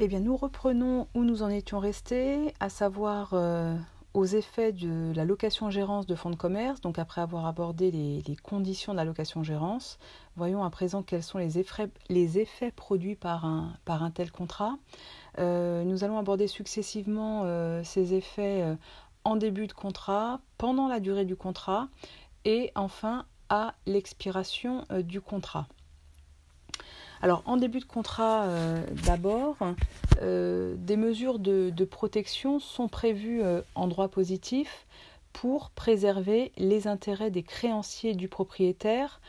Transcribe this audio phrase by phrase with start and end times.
[0.00, 3.76] Eh bien, nous reprenons où nous en étions restés, à savoir euh,
[4.14, 6.80] aux effets de la location-gérance de fonds de commerce.
[6.80, 9.98] Donc, après avoir abordé les, conditions de la location-gérance,
[10.36, 14.78] voyons à présent quels sont les effets, produits par un, par un tel contrat.
[15.40, 18.64] Euh, nous allons aborder successivement euh, ces effets
[19.24, 21.88] en début de contrat, pendant la durée du contrat
[22.44, 25.66] et enfin à l'expiration du contrat.
[27.20, 29.56] Alors en début de contrat euh, d'abord,
[30.22, 34.86] euh, des mesures de, protection sont prévues euh, en droit positif
[35.32, 39.20] pour préserver les intérêts des créanciers du propriétaire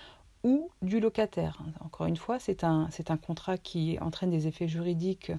[0.44, 1.60] ou du locataire.
[1.84, 5.32] Encore une fois, c'est un, un, contrat qui entraîne des effets juridiques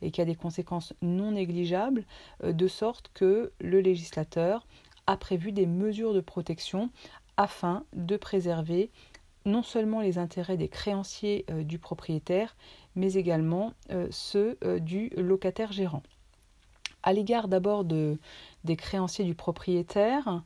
[0.00, 2.04] et qui a des conséquences non négligeables,
[2.44, 4.64] de sorte que le législateur
[5.08, 6.90] a prévu des mesures de protection
[7.36, 8.90] afin de préserver
[9.44, 12.56] non seulement les intérêts des créanciers euh, du propriétaire,
[12.96, 16.02] mais également euh, ceux euh, du locataire gérant.
[17.02, 18.18] À l'égard d'abord de,
[18.64, 20.42] des créanciers du propriétaire,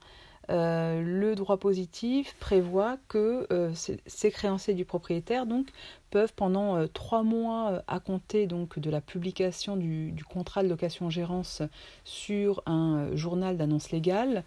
[0.49, 3.47] le droit positif prévoit que
[4.07, 5.69] ces créanciers du propriétaire donc,
[6.11, 11.63] peuvent pendant trois mois à compter de la publication du, du contrat de location-gérance
[12.05, 14.45] sur un journal d'annonce légale,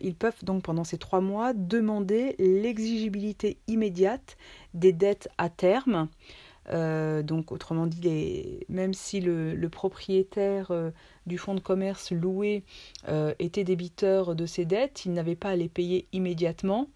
[0.00, 4.36] ils peuvent donc pendant ces trois mois demander l'exigibilité immédiate
[4.72, 6.08] des dettes à terme.
[6.70, 10.90] Euh, donc, autrement dit, même si le, propriétaire euh,
[11.26, 12.64] du fonds de commerce loué
[13.08, 16.88] euh, était débiteur de ses dettes, il n'avait pas à les payer immédiatement.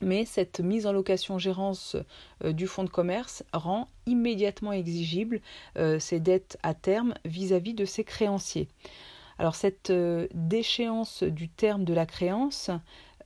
[0.00, 1.96] Mais cette mise en location-gérance
[2.44, 5.40] du fonds de commerce rend immédiatement exigible
[6.00, 8.68] ses dettes à terme vis-à-vis -vis de ses créanciers.
[9.38, 9.92] Alors cette
[10.34, 12.70] déchéance du terme de la créance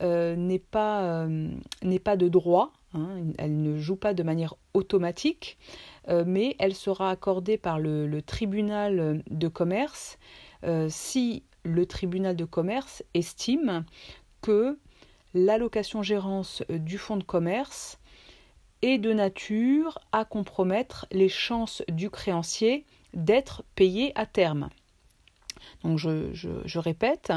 [0.02, 5.58] n'est pas de droit, Hein, elle ne joue pas de manière automatique,
[6.08, 10.18] euh, mais elle sera accordée par le, tribunal de commerce
[10.64, 13.84] euh, si le tribunal de commerce estime
[14.40, 14.78] que
[15.34, 17.98] l'allocation-gérance du fonds de commerce
[18.80, 24.70] est de nature à compromettre les chances du créancier d'être payé à terme.
[25.84, 27.32] Donc je, répète,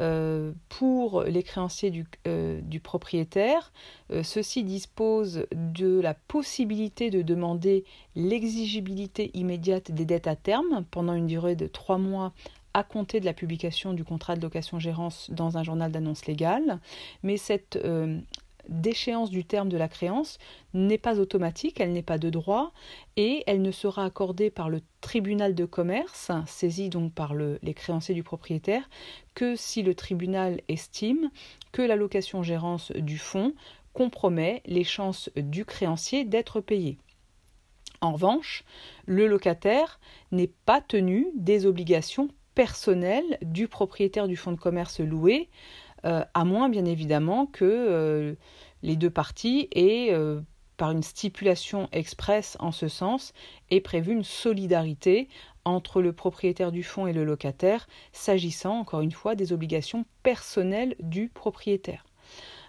[0.00, 3.72] euh, pour les créanciers du, euh, propriétaire,
[4.12, 7.84] euh, ceux-ci disposent de la possibilité de demander
[8.14, 12.32] l'exigibilité immédiate des dettes à terme pendant une durée de trois mois
[12.74, 16.78] à compter de la publication du contrat de location-gérance dans un journal d'annonce légale,
[17.22, 17.78] mais cette
[18.68, 20.38] d'échéance du terme de la créance
[20.74, 22.72] n'est pas automatique, elle n'est pas de droit
[23.16, 28.14] et elle ne sera accordée par le tribunal de commerce, saisi donc par les créanciers
[28.14, 28.88] du propriétaire,
[29.34, 31.30] que si le tribunal estime
[31.72, 33.54] que la location-gérance du fonds
[33.92, 36.98] compromet les chances du créancier d'être payé.
[38.00, 38.64] En revanche,
[39.06, 40.00] le locataire
[40.32, 45.48] n'est pas tenu des obligations personnelles du propriétaire du fonds de commerce loué,
[46.06, 48.34] euh, à moins bien évidemment que euh,
[48.82, 50.40] les deux parties aient, euh,
[50.76, 53.32] par une stipulation expresse en ce sens,
[53.70, 55.28] aient prévu une solidarité
[55.64, 60.94] entre le propriétaire du fonds et le locataire, s'agissant encore une fois des obligations personnelles
[61.00, 62.04] du propriétaire.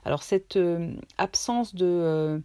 [0.04, 0.58] Alors cette
[1.18, 2.42] absence de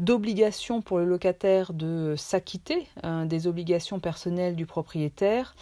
[0.00, 5.54] d'obligation pour le locataire de s'acquitter hein, des obligations personnelles du propriétaire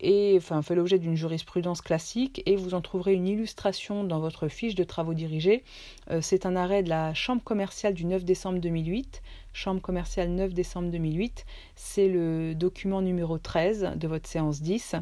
[0.00, 4.48] et enfin, fait l'objet d'une jurisprudence classique et vous en trouverez une illustration dans votre
[4.48, 5.62] fiche de travaux dirigés.
[6.10, 9.22] Euh, c'est un arrêt de la Chambre commerciale du 9 décembre 2008.
[9.52, 11.44] Chambre commerciale 9 décembre 2008,
[11.74, 14.96] c'est le document numéro 13 de votre séance 10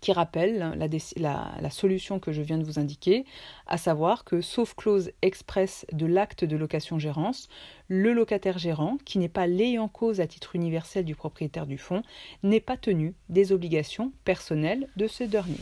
[0.00, 0.76] qui rappelle
[1.16, 3.24] la, solution que je viens de vous indiquer,
[3.66, 7.48] à savoir que, sauf clause expresse de l'acte de location-gérance,
[7.88, 12.02] le locataire gérant, qui n'est pas l'ayant cause à titre universel du propriétaire du fonds,
[12.42, 15.58] n'est pas tenu des obligations personnelles de ce dernier.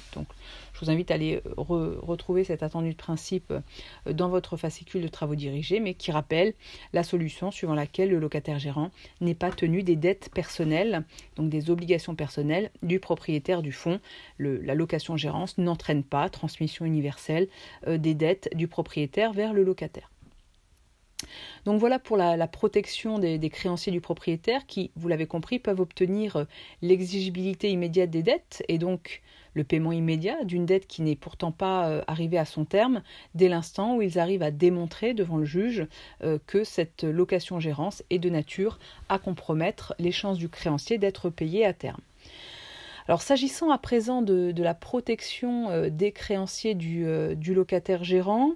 [0.79, 5.03] Je vous invite à aller euh, retrouver cet attendu de principe euh, dans votre fascicule
[5.03, 6.55] de travaux dirigés, mais qui rappelle
[6.93, 8.91] la solution suivant laquelle le locataire gérant
[9.21, 11.05] n'est pas tenu des dettes personnelles,
[11.37, 14.01] donc des obligations personnelles du propriétaire du fonds.
[14.39, 17.49] la location-gérance n'entraîne pas transmission universelle
[17.87, 20.11] euh, des dettes du propriétaire vers le locataire.
[21.65, 26.47] Donc voilà pour la, protection des, créanciers du propriétaire qui, vous l'avez compris, peuvent obtenir
[26.81, 29.23] l'exigibilité immédiate des dettes et donc
[29.59, 33.03] le paiement immédiat d'une dette qui n'est pourtant pas euh, arrivée à son terme
[33.35, 35.87] dès l'instant où ils arrivent à démontrer devant le juge
[36.23, 38.79] euh, que cette location-gérance est de nature
[39.09, 42.01] à compromettre les chances du créancier d'être payé à terme.
[43.09, 48.53] Alors s'agissant à présent de, la protection des créanciers du locataire gérant,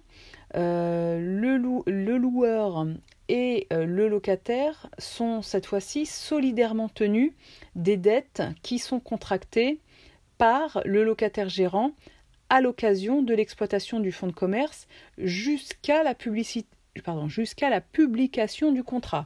[0.55, 2.87] euh, le, loueur
[3.31, 7.33] et le locataire sont cette fois-ci solidairement tenus
[7.77, 9.79] des dettes qui sont contractées
[10.43, 11.93] par le locataire gérant
[12.51, 16.17] à l'occasion de l'exploitation du fonds de commerce jusqu'à la,
[17.71, 19.25] la publication du contrat.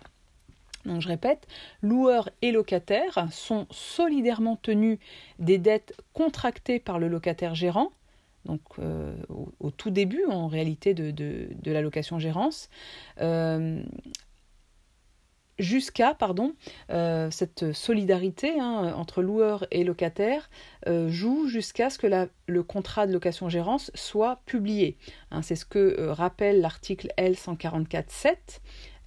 [0.85, 1.47] Donc je répète,
[1.81, 4.99] loueurs et locataires sont solidairement tenus
[5.39, 7.93] des dettes contractées par le locataire gérant,
[8.45, 9.17] donc euh,
[9.59, 12.69] au, tout début en réalité de, de, la location-gérance,
[13.23, 13.83] euh,
[15.59, 16.55] jusqu'à pardon
[16.91, 20.51] euh, cette solidarité hein, entre loueur et locataire
[20.87, 24.97] euh, joue jusqu'à ce que le contrat de location-gérance soit publié.
[25.31, 28.61] Hein, c'est ce que euh, rappelle l'article L144.7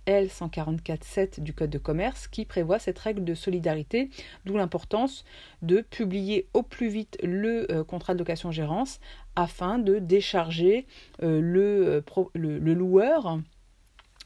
[0.07, 4.09] L144.7 du Code de commerce qui prévoit cette règle de solidarité,
[4.43, 5.23] d'où l'importance
[5.61, 8.99] de publier au plus vite le contrat de location-gérance
[9.35, 10.87] afin de décharger
[11.21, 12.03] le,
[12.33, 13.39] le loueur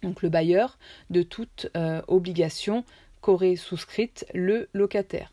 [0.03, 0.77] donc le bailleur,
[1.09, 2.83] de toute euh, obligation
[3.21, 5.31] qu'aurait souscrite le locataire.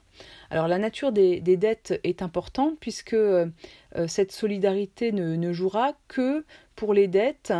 [0.50, 3.46] Alors la nature des, dettes est importante puisque euh,
[4.06, 6.44] cette solidarité ne, jouera que
[6.76, 7.52] pour les dettes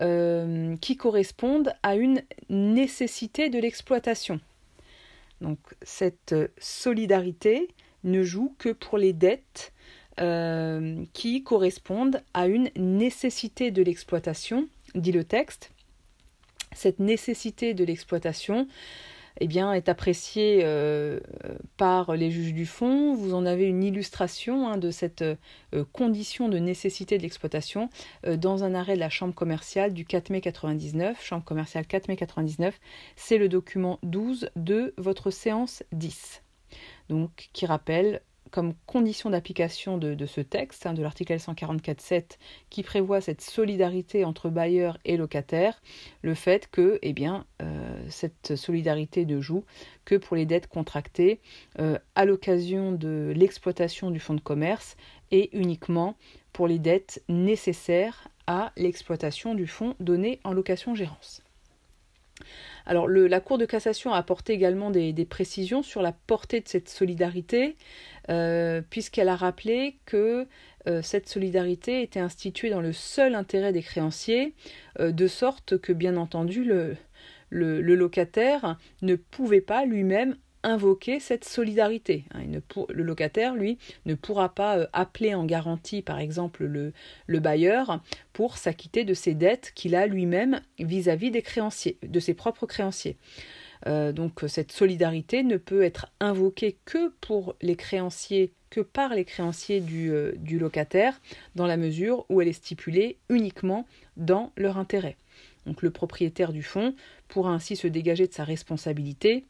[0.00, 4.40] euh, qui correspondent à une nécessité de l'exploitation.
[5.40, 7.68] Donc cette solidarité
[8.04, 9.72] ne joue que pour les dettes
[11.14, 15.72] qui correspondent à une nécessité de l'exploitation, dit le texte,
[16.72, 18.66] cette nécessité de l'exploitation
[19.40, 21.20] eh bien, est appréciée euh,
[21.76, 23.14] par les juges du fond.
[23.14, 27.88] Vous en avez une illustration hein, de cette euh, condition de nécessité de l'exploitation
[28.26, 31.24] euh, dans un arrêt de la Chambre commerciale du 4 mai 99.
[31.24, 32.78] Chambre commerciale 4 mai 99,
[33.16, 36.42] c'est le document 12 de votre séance 10.
[37.08, 42.38] Donc, qui rappelle comme condition d'application de, ce texte, hein, de l'article 144.7,
[42.68, 45.80] qui prévoit cette solidarité entre bailleurs et locataires,
[46.22, 49.64] le fait que eh bien, euh, cette solidarité ne joue
[50.04, 51.40] que pour les dettes contractées
[51.78, 54.96] euh, à l'occasion de l'exploitation du fonds de commerce
[55.30, 56.16] et uniquement
[56.52, 61.42] pour les dettes nécessaires à l'exploitation du fonds donné en location-gérance.
[62.86, 66.88] Alors la Cour de cassation a apporté également des, précisions sur la portée de cette
[66.88, 67.76] solidarité,
[68.28, 70.46] euh, puisqu'elle a rappelé que
[70.86, 74.54] euh, cette solidarité était instituée dans le seul intérêt des créanciers,
[74.98, 76.96] euh, de sorte que bien entendu le,
[77.50, 82.24] le locataire ne pouvait pas lui-même invoquer cette solidarité.
[82.34, 82.60] Hein.
[82.88, 86.92] le locataire, lui, ne pourra pas euh, appeler en garantie, par exemple, le,
[87.26, 88.02] le bailleur
[88.32, 93.16] pour s'acquitter de ses dettes qu'il a lui-même vis-à-vis des créanciers, de ses propres créanciers.
[93.86, 99.24] Euh, donc cette solidarité ne peut être invoquée que pour les créanciers, que par les
[99.24, 101.20] créanciers du, euh, du locataire,
[101.54, 103.86] dans la mesure où elle est stipulée uniquement
[104.16, 105.16] dans leur intérêt.
[105.66, 106.94] Donc le propriétaire du fonds
[107.28, 109.44] pourra ainsi se dégager de sa responsabilité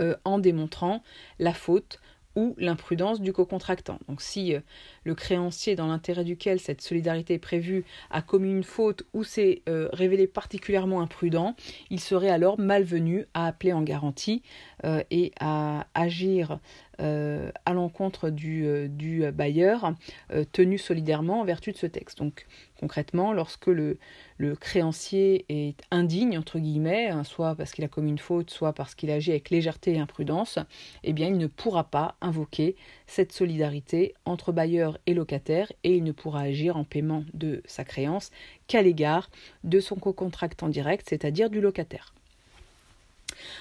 [0.00, 1.02] euh, en démontrant
[1.38, 2.00] la faute
[2.36, 3.98] ou l'imprudence du co-contractant.
[4.08, 4.60] Donc si euh,
[5.04, 9.62] le créancier dans l'intérêt duquel cette solidarité est prévue a commis une faute ou s'est
[9.68, 11.56] euh, révélé particulièrement imprudent,
[11.90, 14.42] il serait alors malvenu à appeler en garantie
[15.10, 16.60] et à agir
[16.98, 19.92] à l'encontre du, du bailleur
[20.52, 22.18] tenu solidairement en vertu de ce texte.
[22.18, 22.46] Donc
[22.78, 23.98] concrètement, lorsque le,
[24.38, 28.72] le créancier est indigne, entre guillemets, hein, soit parce qu'il a commis une faute, soit
[28.72, 30.60] parce qu'il agit avec légèreté et imprudence,
[31.02, 32.76] eh bien, il ne pourra pas invoquer
[33.08, 37.84] cette solidarité entre bailleur et locataire et il ne pourra agir en paiement de sa
[37.84, 38.30] créance
[38.68, 39.28] qu'à l'égard
[39.64, 42.14] de son co-contractant direct, c'est-à-dire du locataire.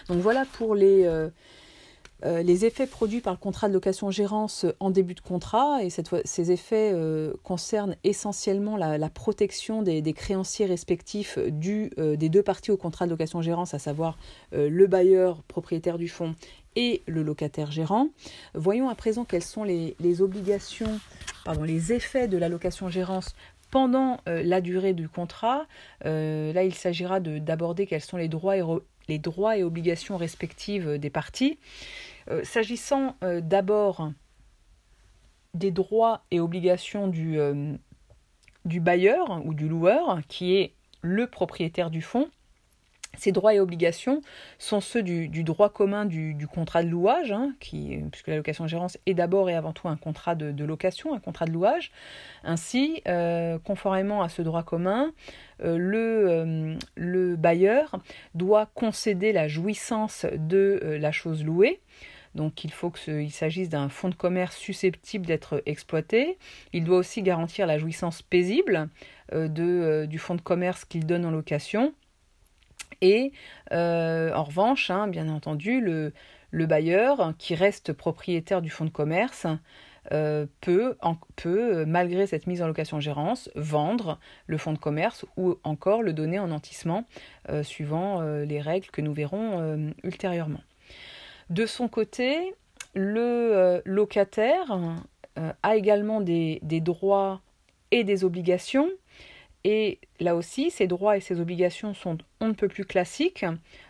[0.10, 1.30] Donc voilà pour les, euh,
[2.26, 6.10] euh, les effets produits par le contrat de location-gérance en début de contrat, et cette
[6.26, 12.72] ces effets euh, concernent essentiellement la, protection des, créanciers respectifs du, euh, des deux parties
[12.72, 14.18] au contrat de location-gérance, à savoir
[14.52, 16.36] le bailleur propriétaire du fonds
[16.76, 18.10] et le locataire gérant.
[18.54, 21.00] Voyons à présent quelles sont les, obligations,
[21.46, 23.36] pardon, les effets de la location-gérance
[23.72, 25.66] pendant la durée du contrat.
[26.04, 28.62] là, il s'agira d'aborder quels sont les droits et,
[29.08, 31.58] les droits et obligations respectives des parties.
[32.30, 34.12] Euh, s'agissant euh, d'abord
[35.54, 37.78] des droits et obligations euh,
[38.66, 42.30] du bailleur ou du loueur, qui est le propriétaire du fonds,
[43.18, 44.22] ces droits et obligations
[44.58, 49.50] sont ceux du, droit commun du, contrat de louage, hein, puisque la location-gérance est d'abord
[49.50, 51.92] et avant tout un contrat de, location, un contrat de louage.
[52.44, 53.02] Ainsi,
[53.64, 55.12] conformément à ce droit commun,
[55.60, 58.00] le, le, bailleur
[58.36, 61.82] doit concéder la jouissance de la chose louée
[62.38, 66.38] donc il faut qu'il s'agisse d'un fonds de commerce susceptible d'être exploité.
[66.72, 68.90] Il doit aussi garantir la jouissance paisible
[69.34, 71.94] euh, euh, du fonds de commerce qu'il donne en location.
[73.02, 73.32] Et
[73.72, 76.14] en revanche, hein, bien entendu, le,
[76.52, 79.48] le bailleur, qui reste propriétaire du fonds de commerce,
[80.14, 80.96] euh, peut,
[81.86, 86.48] malgré cette mise en location-gérance, vendre le fonds de commerce ou encore le donner en
[86.48, 87.06] nantissement,
[87.50, 90.62] euh, suivant euh, les règles que nous verrons ultérieurement.
[91.50, 92.54] De son côté,
[92.94, 94.78] le locataire
[95.64, 97.42] a également des, droits
[97.92, 98.90] et des obligations.
[99.70, 103.46] Et là aussi, ces droits et ces obligations sont on ne peut plus classiques.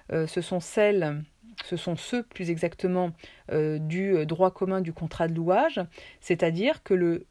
[0.09, 1.23] ce sont celles
[1.65, 3.11] ce sont ceux plus exactement
[3.51, 5.81] euh, du euh, droit commun du contrat de louage,
[6.21, 7.25] c'est-à-dire que le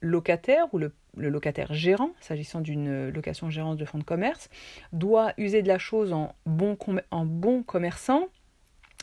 [0.00, 4.48] locataire ou le, locataire gérant, s'agissant d'une euh, location-gérance de fonds de commerce,
[4.92, 6.76] doit user de la chose en bon,
[7.10, 8.26] en bon commerçant.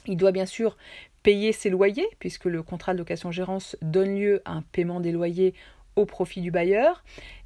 [0.07, 0.77] Il doit bien sûr
[1.23, 5.53] payer ses loyers, puisque le contrat de location-gérance donne lieu à un paiement des loyers
[5.95, 7.03] au profit du bailleur,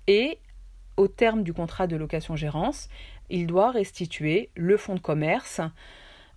[0.08, 0.40] et
[1.00, 2.90] au terme du contrat de location-gérance,
[3.30, 5.62] il doit restituer le fonds de commerce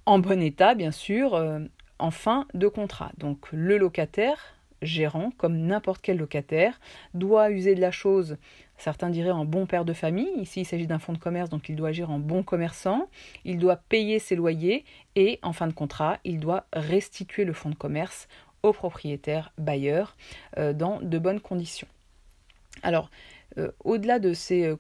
[0.07, 1.59] en bon état, bien sûr, euh,
[1.99, 3.11] en fin de contrat.
[3.19, 6.79] Donc le locataire, gérant, comme n'importe quel locataire,
[7.13, 8.37] doit user de la chose,
[8.79, 11.69] certains diraient en bon père de famille, ici il s'agit d'un fonds de commerce, donc
[11.69, 13.09] il doit agir en bon commerçant,
[13.45, 14.85] il doit payer ses loyers
[15.17, 18.29] et en fin de contrat, il doit restituer le fonds de commerce
[18.63, 20.17] au propriétaire bailleur
[20.57, 21.89] euh, dans de bonnes conditions.
[22.85, 23.11] Alors,
[23.85, 24.77] au-delà de ces, euh,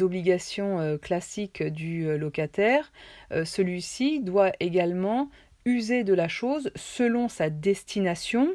[0.00, 2.92] obligations euh, classiques du locataire,
[3.44, 5.30] celui-ci doit également
[5.64, 8.48] user de la chose selon sa destination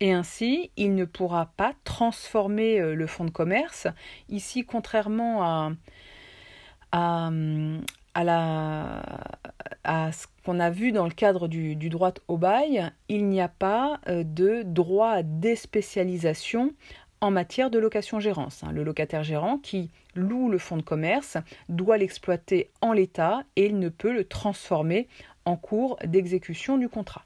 [0.00, 3.86] et ainsi il ne pourra pas transformer le fonds de commerce.
[4.28, 5.72] Ici, contrairement
[6.92, 7.30] à,
[10.12, 13.48] ce qu'on a vu dans le cadre du, du droit au bail, il n'y a
[13.48, 16.74] pas de droit à déspécialisation
[17.20, 18.62] en matière de location-gérance.
[18.62, 18.72] Hein.
[18.72, 21.36] Le locataire gérant qui loue le fonds de commerce
[21.68, 25.08] doit l'exploiter en l'état et il ne peut le transformer
[25.44, 27.24] en cours d'exécution du contrat.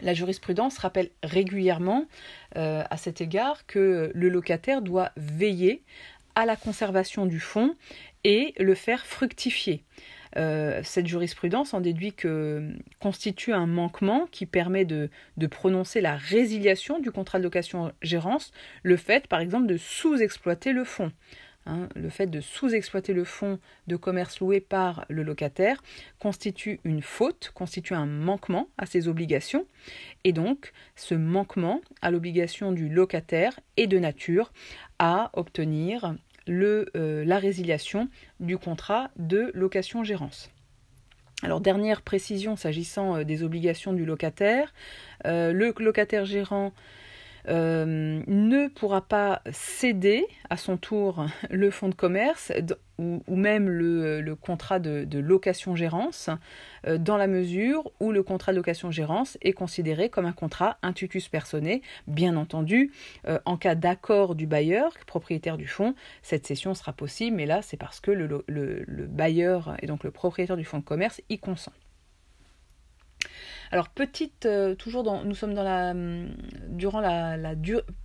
[0.00, 2.06] La jurisprudence rappelle régulièrement
[2.56, 5.82] euh, à cet égard que le locataire doit veiller
[6.34, 7.76] à la conservation du fonds
[8.24, 9.84] et le faire fructifier.
[10.36, 12.70] Euh, cette jurisprudence en déduit que
[13.00, 15.10] constitue un manquement qui permet de,
[15.50, 21.12] prononcer la résiliation du contrat de location-gérance, le fait par exemple de sous-exploiter le fonds.
[21.64, 21.88] Hein.
[21.94, 25.80] le fait de sous-exploiter le fonds de commerce loué par le locataire
[26.18, 29.64] constitue une faute, constitue un manquement à ses obligations,
[30.24, 34.52] et donc ce manquement à l'obligation du locataire est de nature
[34.98, 38.08] à obtenir le, euh, la résiliation
[38.40, 40.50] du contrat de location-gérance.
[41.42, 44.72] Alors dernière précision s'agissant euh, des obligations du locataire,
[45.26, 46.72] euh, le locataire gérant
[47.48, 52.52] euh, ne pourra pas céder à son tour le fonds de commerce
[52.98, 56.30] ou, même le, contrat de, location-gérance
[56.86, 61.28] euh, dans la mesure où le contrat de location-gérance est considéré comme un contrat intuitus
[61.28, 61.82] personné.
[62.06, 62.92] Bien entendu,
[63.26, 67.62] euh, en cas d'accord du bailleur, propriétaire du fonds, cette cession sera possible, mais là
[67.62, 71.38] c'est parce que le, le bailleur et donc le propriétaire du fonds de commerce y
[71.38, 71.72] consent.
[73.72, 76.28] Alors petite, euh, toujours dans, nous sommes dans la, hum,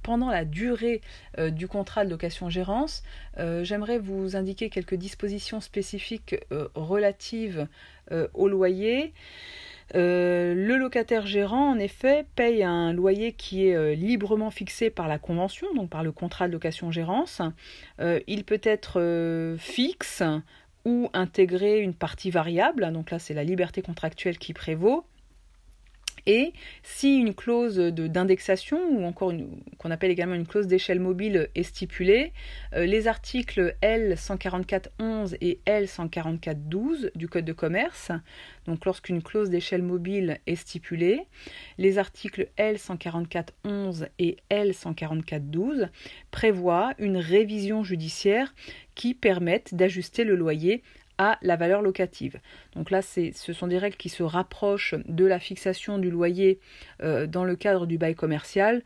[0.02, 1.02] pendant la durée
[1.38, 3.04] euh, du contrat de location-gérance,
[3.38, 6.38] euh, j'aimerais vous indiquer quelques dispositions spécifiques
[6.74, 7.68] relatives
[8.34, 9.14] au loyer.
[9.94, 15.68] le locataire gérant, en effet, paye un loyer qui est librement fixé par la convention,
[15.74, 17.42] donc par le contrat de location-gérance.
[18.00, 20.24] il peut être fixe
[20.86, 25.06] ou intégrer une partie variable, donc là c'est la liberté contractuelle qui prévaut.
[26.28, 26.52] Et
[26.84, 29.32] si une clause d'indexation ou encore
[29.78, 32.34] qu'on appelle également une clause d'échelle mobile est stipulée,
[32.74, 38.12] euh, les articles L144.11 et L144.12 du Code de commerce,
[38.66, 41.22] donc lorsqu'une clause d'échelle mobile est stipulée,
[41.78, 45.88] les articles L144.11 et L144.12
[46.30, 48.54] prévoient une révision judiciaire
[48.96, 50.84] qui permettent d'ajuster le loyer
[51.18, 52.40] à la valeur locative.
[52.76, 56.60] Donc là, ce sont des règles qui se rapprochent de la fixation du loyer
[57.02, 58.84] euh, dans le cadre du bail commercial.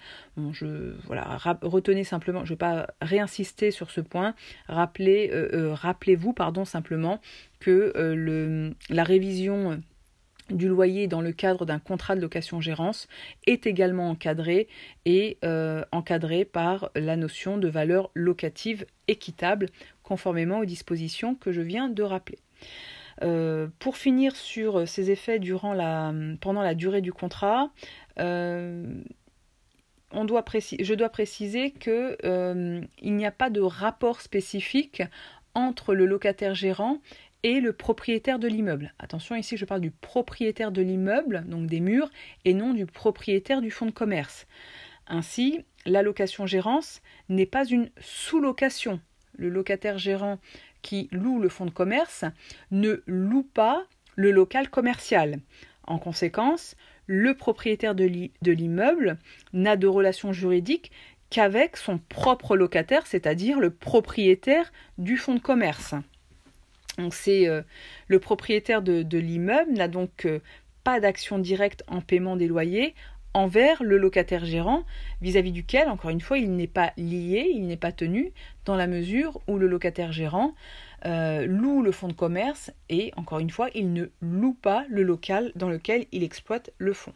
[0.51, 4.33] Je, voilà, retenez simplement, je ne vais pas réinsister sur ce point.
[4.69, 4.87] Euh,
[5.53, 6.33] euh, rappelez-vous
[6.65, 7.19] simplement
[7.59, 7.93] que
[8.89, 9.81] la révision
[10.49, 13.07] du loyer dans le cadre d'un contrat de location-gérance
[13.47, 14.67] est également encadré
[15.05, 15.37] et
[15.91, 19.67] encadré par la notion de valeur locative équitable
[20.11, 22.39] conformément aux dispositions que je viens de rappeler.
[23.23, 27.71] Euh, pour finir sur ces effets pendant la durée du contrat,
[28.19, 29.01] euh,
[30.13, 35.01] je dois préciser qu'il euh, n'y a pas de rapport spécifique
[35.53, 36.97] entre le locataire gérant
[37.43, 38.93] et le propriétaire de l'immeuble.
[38.99, 42.09] Attention, ici je parle du propriétaire de l'immeuble, donc des murs,
[42.43, 44.45] et non du propriétaire du fonds de commerce.
[45.07, 48.99] Ainsi, la location-gérance n'est pas une sous-location.
[49.37, 50.39] Le locataire gérant
[50.81, 52.25] qui loue le fonds de commerce
[52.71, 53.83] ne loue pas
[54.15, 55.39] le local commercial.
[55.87, 56.75] En conséquence,
[57.07, 59.17] le propriétaire de l'immeuble
[59.53, 60.91] n'a de relation juridique
[61.29, 65.95] qu'avec son propre locataire, c'est-à-dire le propriétaire du fonds de commerce.
[66.97, 67.61] Donc c'est euh,
[68.07, 70.39] le propriétaire de, l'immeuble n'a donc euh,
[70.83, 72.93] pas d'action directe en paiement des loyers
[73.33, 74.83] envers le locataire gérant,
[75.21, 78.31] vis-à-vis duquel, encore une fois, il n'est pas lié, il n'est pas tenu,
[78.65, 80.53] dans la mesure où le locataire gérant
[81.05, 85.03] euh, loue le fonds de commerce et, encore une fois, il ne loue pas le
[85.03, 87.13] local dans lequel il exploite le fonds.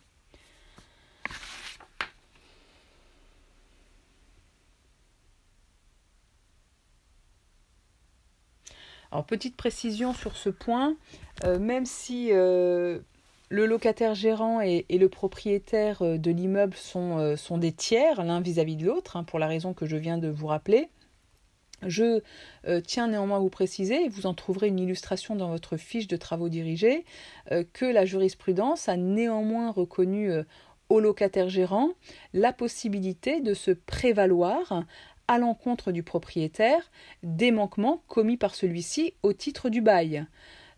[9.11, 10.97] Alors, petite précision sur ce point,
[11.45, 12.99] euh, même si euh,
[13.49, 18.75] le locataire gérant et, le propriétaire euh, de l'immeuble sont, sont, des tiers l'un vis-à-vis
[18.75, 20.89] de l'autre, hein, pour la raison que je viens de vous rappeler,
[21.85, 22.21] je
[22.85, 26.15] tiens néanmoins à vous préciser, et vous en trouverez une illustration dans votre fiche de
[26.15, 27.03] travaux dirigés,
[27.73, 30.31] que la jurisprudence a néanmoins reconnu
[30.89, 31.89] au locataire gérant
[32.33, 34.85] la possibilité de se prévaloir
[35.27, 36.91] à l'encontre du propriétaire
[37.23, 40.25] des manquements commis par celui-ci au titre du bail.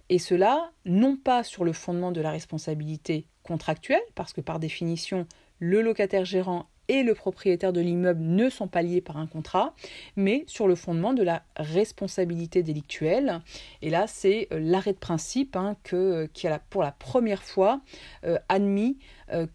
[0.10, 5.26] Et cela non pas sur le fondement de la responsabilité contractuelle, parce que par définition,
[5.60, 9.74] le locataire gérant et le propriétaire de l'immeuble ne sont pas liés par un contrat,
[10.16, 13.42] mais sur le fondement de la responsabilité délictuelle.
[13.82, 17.44] Et là, c'est euh, l'arrêt de principe hein, que, euh, qui a pour la première
[17.44, 17.82] fois
[18.26, 18.98] euh, admis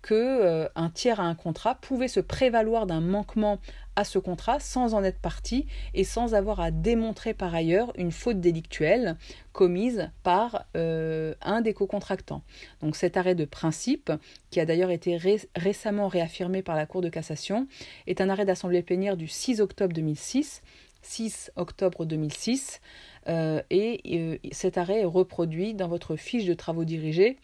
[0.02, 3.58] que un tiers à un contrat pouvait se prévaloir d'un manquement
[3.96, 8.12] à ce contrat sans en être partie et sans avoir à démontrer par ailleurs une
[8.12, 9.16] faute délictuelle
[9.52, 12.42] commise par euh, un des co-contractants.
[12.80, 14.12] Donc cet arrêt de principe,
[14.50, 15.18] qui a d'ailleurs été
[15.56, 17.66] récemment réaffirmé par la Cour de cassation,
[18.06, 20.62] est un arrêt d'assemblée plénière du 6 octobre 2006.
[21.04, 22.80] 6 octobre 2006
[23.26, 27.38] euh, et euh, cet arrêt est reproduit dans votre fiche de travaux dirigés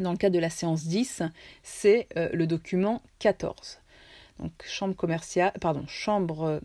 [0.00, 1.22] dans le cadre de la séance 10,
[1.62, 3.80] c'est le document 14
[4.40, 6.60] donc chambre commerciale, pardon, chambre euh,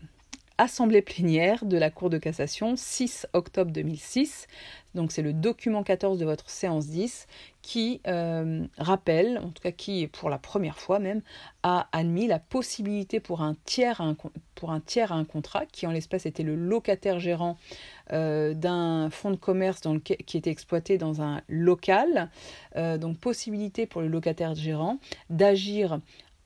[0.58, 4.46] assemblée plénière de la Cour de cassation, 6 octobre 2006.
[4.94, 7.26] Donc c'est le document 14 de votre séance 10
[7.60, 11.20] qui euh, rappelle, en tout cas qui pour la première fois même,
[11.62, 14.16] a admis la possibilité pour un tiers à un,
[14.54, 17.58] pour un, tiers à un contrat, qui en l'espèce était le locataire gérant
[18.12, 22.30] euh, d'un fonds de commerce dans qui était exploité dans un local,
[22.74, 24.98] donc possibilité pour le locataire gérant
[25.30, 26.00] d'agir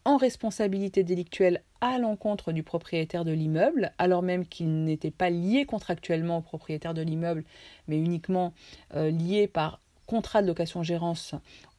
[0.05, 5.65] en responsabilité délictuelle à l'encontre du propriétaire de l'immeuble, alors même qu'il n'était pas lié
[5.65, 7.45] contractuellement au propriétaire de l'immeuble,
[7.89, 8.53] mais uniquement
[8.95, 11.35] euh, lié par contrat de location-gérance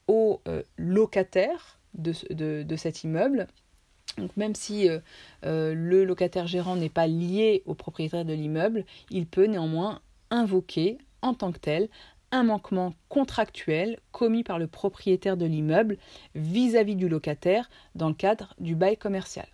[0.07, 2.13] au euh, locataire de,
[2.77, 3.47] cet immeuble.
[4.17, 4.99] Donc même si euh,
[5.73, 11.33] le locataire gérant n'est pas lié au propriétaire de l'immeuble, il peut néanmoins invoquer en
[11.33, 11.89] tant que tel
[12.31, 15.97] un manquement contractuel commis par le propriétaire de l'immeuble
[16.35, 19.47] vis-à-vis du locataire dans le cadre du bail commercial.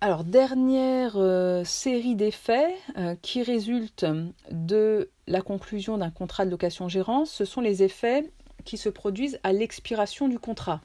[0.00, 4.06] Alors, dernière euh, série d'effets euh, qui résultent
[4.50, 8.30] de la conclusion d'un contrat de location-gérance, ce sont les effets
[8.64, 10.80] qui se produisent à l'expiration du contrat.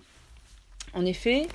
[0.96, 1.48] En effet,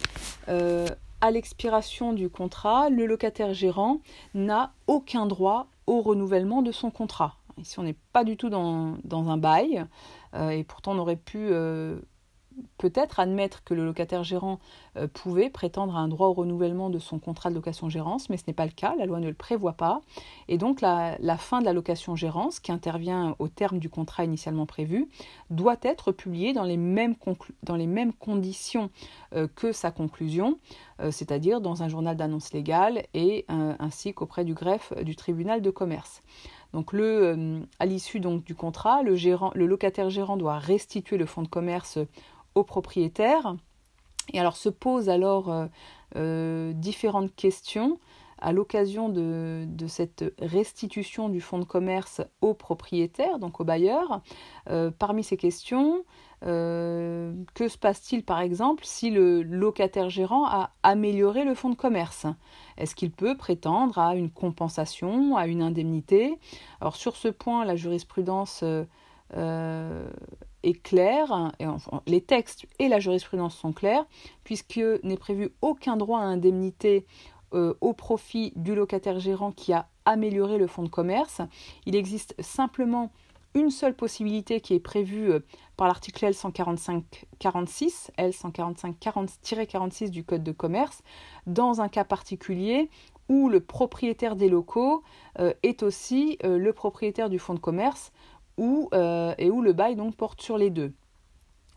[0.48, 0.86] euh,
[1.20, 3.98] à l'expiration du contrat, le locataire gérant
[4.34, 7.37] n'a aucun droit au renouvellement de son contrat.
[7.60, 9.84] Ici, on n'est pas du tout dans, un bail,
[10.34, 11.98] euh, et pourtant on aurait pu euh,
[12.78, 14.58] peut-être admettre que le locataire gérant
[14.96, 18.44] euh, pouvait prétendre à un droit au renouvellement de son contrat de location-gérance, mais ce
[18.46, 20.02] n'est pas le cas, la loi ne le prévoit pas.
[20.48, 25.08] Et donc la, fin de la location-gérance, qui intervient au terme du contrat initialement prévu,
[25.50, 27.14] doit être publiée dans les mêmes,
[27.62, 28.90] dans les mêmes conditions
[29.54, 30.58] que sa conclusion,
[31.10, 36.22] c'est-à-dire dans un journal d'annonce légale et ainsi qu'auprès du greffe du tribunal de commerce.
[36.72, 41.42] Donc le, euh, à l'issue du contrat, le, le locataire gérant doit restituer le fonds
[41.42, 41.98] de commerce
[42.54, 43.56] au propriétaire.
[44.32, 45.66] Et alors se posent alors euh,
[46.16, 47.98] euh, différentes questions
[48.40, 54.20] à l'occasion de, cette restitution du fonds de commerce au propriétaire, donc au bailleur.
[54.98, 56.04] parmi ces questions,
[56.42, 62.26] que se passe-t-il par exemple si le locataire gérant a amélioré le fonds de commerce?
[62.76, 66.38] Est-ce qu'il peut prétendre à une compensation, à une indemnité?
[66.80, 68.84] Alors sur ce point, la jurisprudence euh,
[69.36, 70.08] euh,
[70.62, 71.52] est claire,
[72.06, 74.06] les textes et la jurisprudence sont clairs,
[74.44, 77.06] puisque n'est prévu aucun droit à indemnité
[77.52, 81.40] au profit du locataire gérant qui a amélioré le fonds de commerce.
[81.86, 83.10] Il existe simplement
[83.54, 85.32] une seule possibilité qui est prévue
[85.76, 91.02] par l'article L145-46, L145-46 du Code de commerce,
[91.46, 92.90] dans un cas particulier
[93.28, 95.02] où le propriétaire des locaux
[95.62, 98.12] est aussi le propriétaire du fonds de commerce
[98.58, 100.92] et où le bail donc porte sur les deux.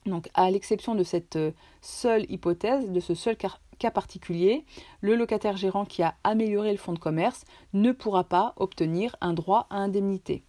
[0.05, 3.57] Donc, à l'exception de cette euh, seule hypothèse, de ce seul cas
[3.89, 4.65] particulier,
[4.99, 9.33] le locataire gérant qui a amélioré le fonds de commerce ne pourra pas obtenir un
[9.33, 10.43] droit à indemnité.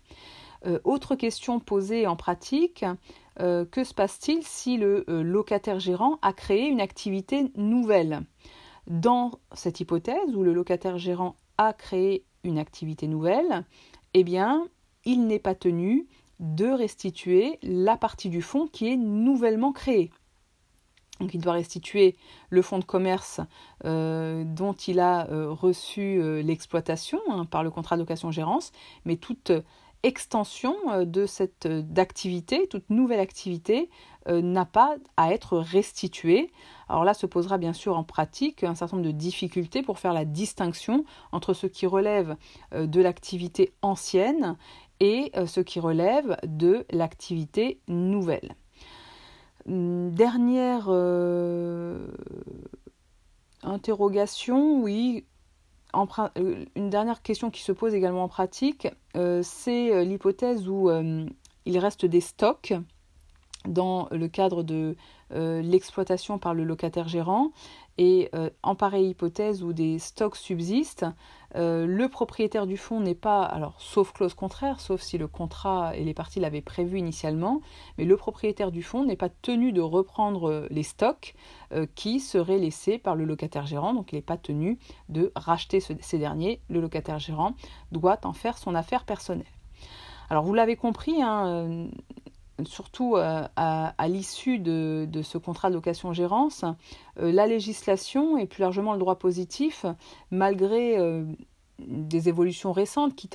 [0.66, 2.84] Euh, autre question posée en pratique,
[3.40, 8.22] euh, que se passe-t-il si le locataire gérant a créé une activité nouvelle?
[8.86, 13.64] Dans cette hypothèse où le locataire gérant a créé une activité nouvelle,
[14.14, 14.66] eh bien,
[15.04, 16.06] il n'est pas tenu
[16.40, 20.10] de restituer la partie du fonds qui est nouvellement créée.
[21.22, 22.16] Donc il doit restituer
[22.50, 23.40] le fonds de commerce
[23.84, 28.72] euh, dont il a euh, reçu euh, l'exploitation hein, par le contrat de location-gérance,
[29.04, 29.52] mais toute
[30.02, 33.88] extension de cette d'activité, toute nouvelle activité
[34.28, 36.50] n'a pas à être restituée.
[36.88, 40.12] Alors là se posera bien sûr en pratique un certain nombre de difficultés pour faire
[40.12, 42.34] la distinction entre ce qui relève
[42.72, 44.56] de l'activité ancienne
[44.98, 48.56] et ce qui relève de l'activité nouvelle.
[49.66, 52.06] Dernière euh,
[53.62, 55.24] interrogation, oui,
[55.94, 58.88] euh, une dernière question qui se pose également en pratique,
[59.42, 60.90] c'est l'hypothèse où
[61.64, 62.74] il reste des stocks
[63.66, 64.96] dans le cadre de
[65.30, 67.52] l'exploitation par le locataire gérant
[67.98, 68.30] et
[68.62, 71.06] en pareille hypothèse où des stocks subsistent,
[71.54, 75.96] euh, le propriétaire du fonds n'est pas, alors sauf clause contraire, sauf si le contrat
[75.96, 77.60] et les parties l'avaient prévu initialement,
[77.98, 81.34] mais le propriétaire du fonds n'est pas tenu de reprendre euh, les stocks
[81.72, 85.80] euh, qui seraient laissés par le locataire gérant, donc il n'est pas tenu de racheter
[85.80, 86.60] ces derniers.
[86.68, 87.54] Le locataire gérant
[87.90, 89.46] doit en faire son affaire personnelle.
[90.30, 91.88] Alors vous l'avez compris, hein,
[92.66, 96.64] surtout à, l'issue de, ce contrat de location-gérance,
[97.16, 99.86] la législation et plus largement le droit positif,
[100.30, 100.98] malgré
[101.86, 103.28] des évolutions récentes qui,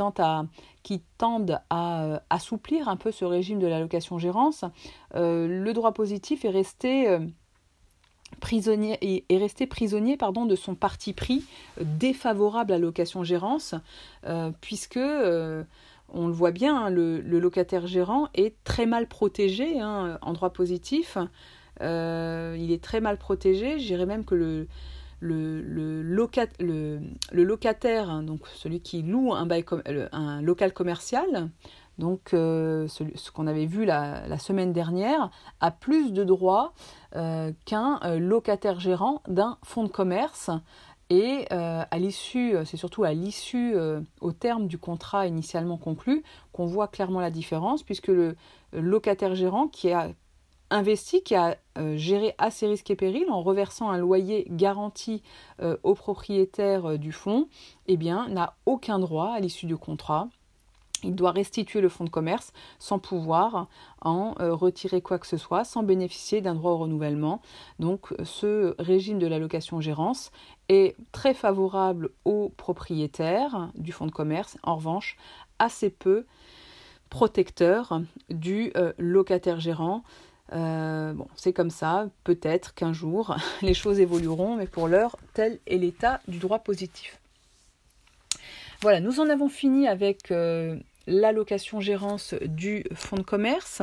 [1.18, 4.66] tendent à euh, assouplir un peu ce régime de la location-gérance,
[5.16, 7.20] euh, le droit positif est resté euh,
[8.40, 11.46] prisonnier est resté prisonnier pardon, de son parti pris
[11.80, 13.74] défavorable à la location-gérance,
[14.60, 15.00] puisque
[16.10, 20.52] on le voit bien, hein, le, locataire gérant est très mal protégé hein, en droit
[20.52, 21.18] positif.
[21.82, 23.80] il est très mal protégé.
[23.80, 24.68] Je dirais même que le,
[27.34, 31.50] locataire, hein, donc celui qui loue un, local commercial,
[31.98, 36.74] donc euh, ce, qu'on avait vu la, semaine dernière, a plus de droits
[37.16, 40.52] euh, qu'un euh, locataire gérant d'un fonds de commerce.
[41.10, 43.76] Et à l'issue, c'est surtout à l'issue,
[44.20, 48.36] au terme du contrat initialement conclu, qu'on voit clairement la différence, puisque le
[48.74, 50.10] locataire gérant qui a
[50.70, 55.22] investi, qui a euh, géré à ses risques et périls en reversant un loyer garanti
[55.62, 57.48] euh, au propriétaire euh, du fonds,
[57.88, 60.30] eh bien, n'a aucun droit à l'issue du contrat.
[61.04, 63.68] Il doit restituer le fonds de commerce sans pouvoir
[64.02, 67.42] en retirer quoi que ce soit, sans bénéficier d'un droit au renouvellement.
[67.80, 70.32] Donc ce régime de l'allocation-gérance
[70.70, 75.18] est très favorable aux propriétaires du fonds de commerce, en revanche
[75.60, 76.26] assez peu
[77.10, 80.04] protecteur du locataire gérant.
[80.54, 85.60] Euh, bon, c'est comme ça, peut-être qu'un jour les choses évolueront, mais pour l'heure, tel
[85.68, 87.20] est l'état du droit positif.
[88.82, 93.82] Voilà, nous en avons fini avec euh, l'allocation gérance du fonds de commerce.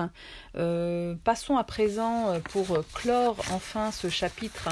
[0.56, 4.68] Euh, passons à présent pour clore enfin ce chapitre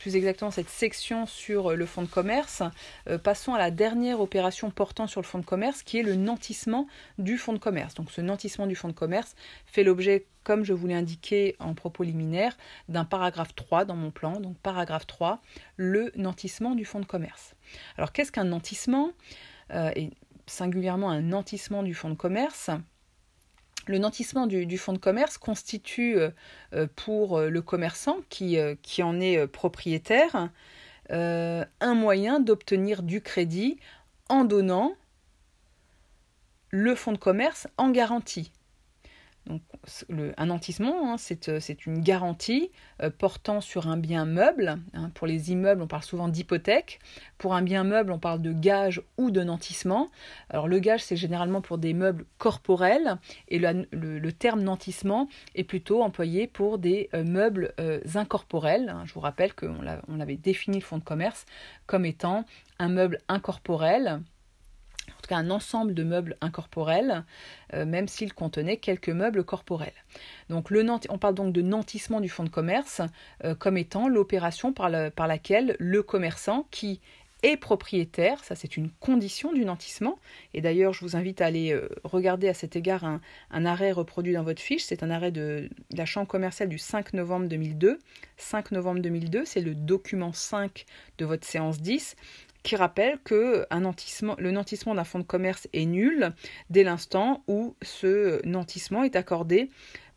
[0.00, 2.62] plus exactement cette section sur le fonds de commerce.
[3.08, 6.14] Euh, passons à la dernière opération portant sur le fonds de commerce qui est le
[6.14, 6.86] nantissement
[7.18, 7.94] du fonds de commerce.
[7.94, 9.36] Donc ce nantissement du fonds de commerce
[9.66, 12.56] fait l'objet, comme je vous l'ai indiqué en propos liminaire,
[12.88, 14.40] d'un paragraphe 3 dans mon plan.
[14.40, 15.42] Donc paragraphe 3,
[15.76, 17.54] le nantissement du fonds de commerce.
[17.98, 19.12] Alors qu'est-ce qu'un nantissement?
[19.72, 20.10] Euh, et
[20.50, 22.70] singulièrement un nantissement du fonds de commerce
[23.86, 26.30] le nantissement du, fonds de commerce constitue euh,
[26.74, 30.50] euh, pour euh, le commerçant qui, qui en est propriétaire
[31.12, 33.80] un moyen d'obtenir du crédit
[34.28, 34.92] en donnant
[36.70, 38.52] le fonds de commerce en garantie.
[39.46, 39.62] Donc,
[40.36, 41.16] un nantissement, hein,
[41.48, 42.70] euh, c'est une garantie
[43.02, 44.78] euh, portant sur un bien meuble.
[44.92, 45.10] Hein.
[45.14, 47.00] pour les immeubles, on parle souvent d'hypothèque.
[47.38, 50.10] Pour un bien meuble, on parle de gage ou de nantissement.
[50.50, 56.02] Alors le gage, c'est généralement pour des meubles corporels et le, terme nantissement est plutôt
[56.02, 57.74] employé pour des euh, meubles
[58.14, 58.90] incorporels.
[58.90, 59.02] Hein.
[59.06, 61.46] Je vous rappelle qu'on avait défini le fonds de commerce
[61.86, 62.44] comme étant
[62.78, 64.20] un meuble incorporel
[65.32, 67.24] un ensemble de meubles incorporels,
[67.74, 69.92] euh, même s'il contenait quelques meubles corporels.
[70.48, 73.00] Donc le, on parle donc de nantissement du fonds de commerce
[73.44, 77.00] euh, comme étant l'opération par, laquelle le commerçant qui
[77.42, 80.18] est propriétaire, ça c'est une condition du nantissement,
[80.52, 83.92] et d'ailleurs je vous invite à aller euh, regarder à cet égard un, un arrêt
[83.92, 87.48] reproduit dans votre fiche, c'est un arrêt de, de la Chambre commerciale du 5 novembre
[87.48, 87.98] 2002.
[88.36, 90.84] 5 novembre 2002, c'est le document 5
[91.18, 92.14] de votre séance 10,
[92.62, 96.32] qui rappelle que le nantissement d'un fonds de commerce est nul
[96.68, 99.70] dès l'instant où ce nantissement est accordé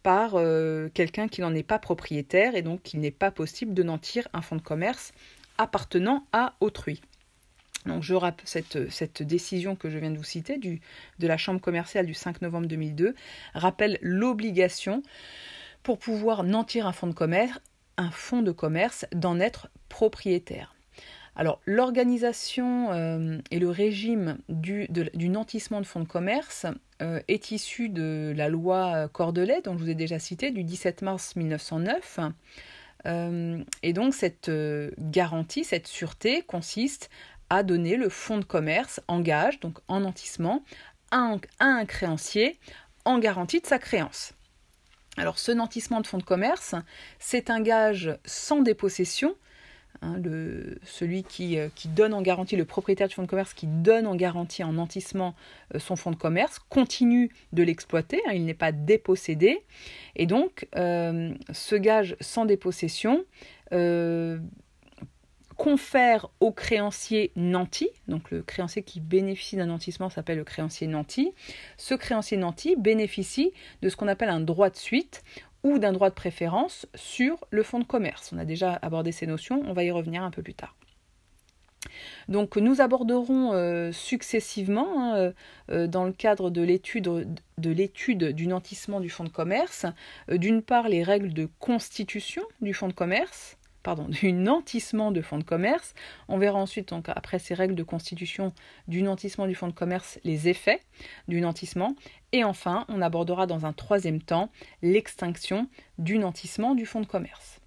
[0.03, 3.83] par euh, quelqu'un qui n'en est pas propriétaire et donc il n'est pas possible de
[3.83, 5.13] nantir un fonds de commerce
[5.57, 7.01] appartenant à autrui.
[7.85, 12.05] Donc je rappelle cette, décision que je viens de vous citer de la Chambre commerciale
[12.05, 13.13] du 5 novembre 2002
[13.53, 15.03] rappelle l'obligation
[15.83, 17.07] pour pouvoir nantir un fonds
[18.41, 20.72] de commerce d'en être propriétaire.
[21.35, 26.67] Alors, l'organisation euh, et le régime du, nantissement de fonds de commerce
[27.01, 31.01] euh, est issu de la loi Cordelet, dont je vous ai déjà cité, du 17
[31.01, 32.19] mars 1909.
[33.05, 34.51] Euh, et donc, cette
[34.99, 37.09] garantie, cette sûreté consiste
[37.49, 40.63] à donner le fonds de commerce en gage, donc en nantissement,
[41.11, 42.59] à un créancier
[43.05, 44.33] en garantie de sa créance.
[45.17, 46.75] Alors, ce nantissement de fonds de commerce,
[47.19, 49.35] c'est un gage sans dépossession
[50.01, 50.21] Hein,
[50.83, 54.15] celui euh, qui, donne en garantie, le propriétaire du fonds de commerce qui donne en
[54.15, 55.35] garantie en nantissement
[55.73, 59.63] euh, son fonds de commerce, continue de l'exploiter, hein, il n'est pas dépossédé.
[60.15, 63.25] Et donc, euh, ce gage sans dépossession
[65.55, 71.31] confère au créancier nanti, donc le créancier qui bénéficie d'un nantissement s'appelle le créancier nanti,
[71.77, 73.51] ce créancier nanti bénéficie
[73.81, 75.23] de ce qu'on appelle un droit de suite
[75.63, 78.31] ou d'un droit de préférence sur le fonds de commerce.
[78.33, 80.75] On a déjà abordé ces notions, on va y revenir un peu plus tard.
[82.29, 85.31] Donc nous aborderons euh, successivement, hein, euh,
[85.71, 89.85] euh, dans le cadre de l'étude du nantissement du fonds de commerce,
[90.29, 95.37] d'une part les règles de constitution du fonds de commerce, pardon, du nantissement de fonds
[95.37, 95.93] de commerce.
[96.27, 98.53] On verra ensuite, donc, après ces règles de constitution
[98.87, 100.79] du nantissement du fonds de commerce, les effets
[101.27, 101.95] du nantissement.
[102.31, 104.49] Et enfin, on abordera dans un troisième temps
[104.81, 105.67] l'extinction
[105.97, 107.59] du nantissement du fonds de commerce.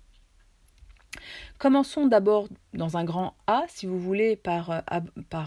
[1.58, 4.80] Commençons d'abord dans un grand A, si vous voulez, par, euh,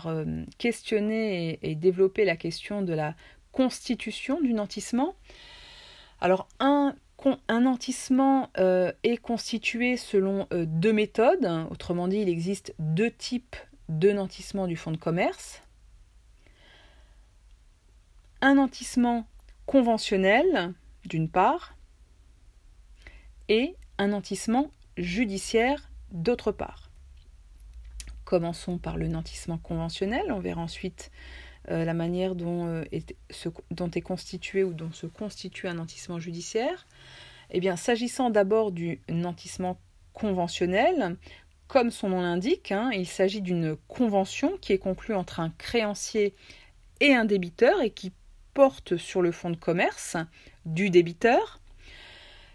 [0.05, 3.15] euh, questionner et, et développer la question de la
[3.51, 5.15] constitution du nantissement.
[6.21, 6.95] Alors, un
[7.47, 11.67] un nantissement euh, est constitué selon euh, deux méthodes.
[11.69, 13.55] Autrement dit, il existe deux types
[13.89, 15.61] de nantissement du fonds de commerce.
[18.41, 19.25] Un nantissement
[19.65, 20.73] conventionnel,
[21.05, 21.75] d'une part,
[23.49, 26.89] et un nantissement judiciaire, d'autre part.
[28.23, 30.31] Commençons par le nantissement conventionnel.
[30.31, 31.11] On verra ensuite
[31.69, 33.15] euh, la manière dont, euh, est,
[33.71, 36.87] dont est constitué ou dont se constitue un nantissement judiciaire.
[37.51, 39.79] Eh bien, s'agissant d'abord du nantissement
[40.13, 41.17] conventionnel,
[41.67, 46.33] comme son nom l'indique, hein, il s'agit d'une convention qui est conclue entre un créancier
[46.99, 48.11] et un débiteur et qui
[48.53, 50.17] porte sur le fonds de commerce
[50.65, 51.59] du débiteur.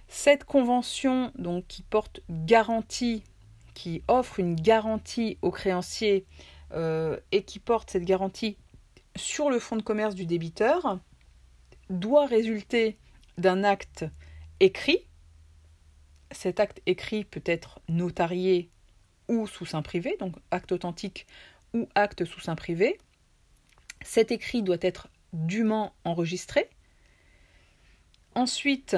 [0.08, 3.22] Cette convention, donc, qui porte garantie,
[3.74, 6.24] qui offre une garantie au créancier
[6.72, 8.56] euh, et qui porte cette garantie
[9.16, 11.00] sur le fonds de commerce du débiteur
[11.90, 12.98] doit résulter
[13.38, 14.04] d'un acte
[14.60, 15.06] écrit.
[16.30, 18.70] Cet acte écrit peut être notarié
[19.28, 21.26] ou sous sein privé, donc acte authentique
[21.72, 22.98] ou acte sous sein privé.
[24.02, 26.68] Cet écrit doit être dûment enregistré.
[28.34, 28.96] Ensuite,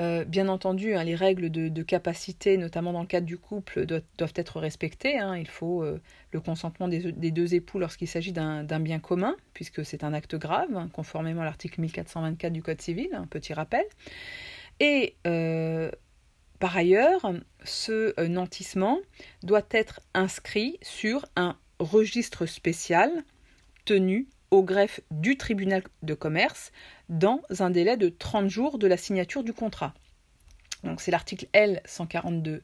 [0.00, 4.32] euh, bien entendu, hein, les règles de, capacité, notamment dans le cadre du couple, doivent,
[4.36, 5.18] être respectées.
[5.18, 5.36] Hein.
[5.36, 10.04] Il faut euh, le consentement des, deux époux lorsqu'il s'agit d'un bien commun, puisque c'est
[10.04, 13.84] un acte grave, hein, conformément à l'article 1424 du Code civil, un petit rappel.
[14.78, 15.90] Et euh,
[16.60, 17.32] par ailleurs,
[17.64, 19.00] ce nantissement
[19.42, 23.10] doit être inscrit sur un registre spécial
[23.84, 26.72] tenu au greffe du tribunal de commerce
[27.08, 29.94] dans un délai de 30 jours de la signature du contrat.
[30.84, 32.62] Donc c'est l'article L 142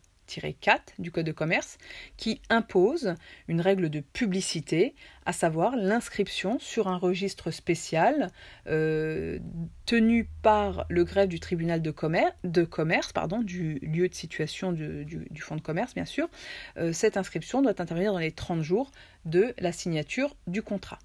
[0.61, 1.79] 4 du Code de commerce
[2.16, 3.14] qui impose
[3.49, 4.94] une règle de publicité,
[5.27, 8.31] à savoir l'inscription sur un registre spécial
[8.66, 9.38] euh,
[9.87, 15.61] tenu par le greffe du tribunal de commerce, du lieu de situation du, fonds de
[15.61, 16.29] commerce, bien sûr.
[16.77, 18.90] Euh, cette inscription doit intervenir dans les 30 jours
[19.25, 20.99] de la signature du contrat.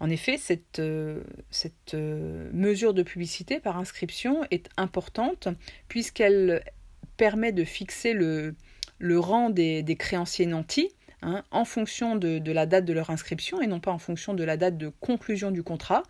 [0.00, 5.48] En effet, cette, euh, cette mesure de publicité par inscription est importante
[5.88, 6.64] puisqu'elle
[7.16, 8.54] permet de fixer le,
[9.18, 10.90] rang des créanciers nantis
[11.24, 14.44] hein, en fonction de, la date de leur inscription et non pas en fonction de
[14.44, 16.02] la date de conclusion du contrat.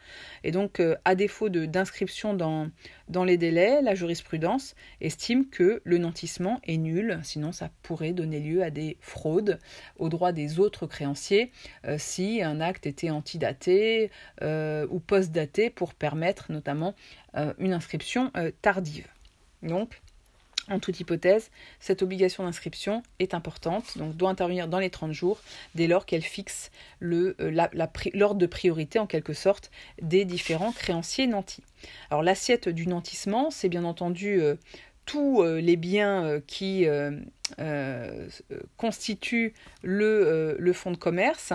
[0.43, 2.69] Et donc, euh, à défaut d'inscription dans,
[3.09, 8.41] dans les délais, la jurisprudence estime que le nantissement est nul, sinon ça pourrait donner
[8.41, 9.59] lieu à des fraudes
[9.97, 11.51] aux droits des autres créanciers
[11.87, 14.11] euh, si un acte était antidaté
[14.43, 16.95] euh, ou post-daté pour permettre notamment
[17.59, 18.31] une inscription
[18.63, 19.09] tardive.
[19.65, 20.01] Donc,
[20.71, 25.41] en toute hypothèse, cette obligation d'inscription est importante, donc doit intervenir dans les 30 jours,
[25.75, 26.71] dès lors qu'elle fixe
[27.03, 27.35] euh,
[28.15, 31.63] l'ordre de priorité en quelque sorte des différents créanciers nantis.
[32.11, 34.55] Alors l'assiette du nantissement, c'est bien entendu euh,
[35.05, 36.87] tous euh, les biens qui
[38.77, 41.53] constituent le, le, fonds de commerce.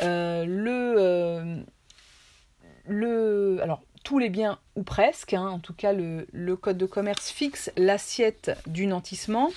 [0.00, 1.64] le,
[2.86, 7.30] le, alors, tous les biens, ou presque, hein, en tout cas le, Code de commerce
[7.30, 9.50] fixe l'assiette du nantissement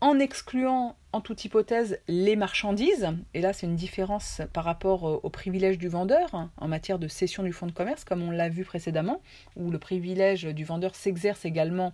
[0.00, 3.08] en excluant en toute hypothèse les marchandises.
[3.34, 7.08] Et là c'est une différence par rapport au, privilège du vendeur hein, en matière de
[7.08, 9.20] cession du fonds de commerce, comme on l'a vu précédemment,
[9.56, 11.92] où le privilège du vendeur s'exerce également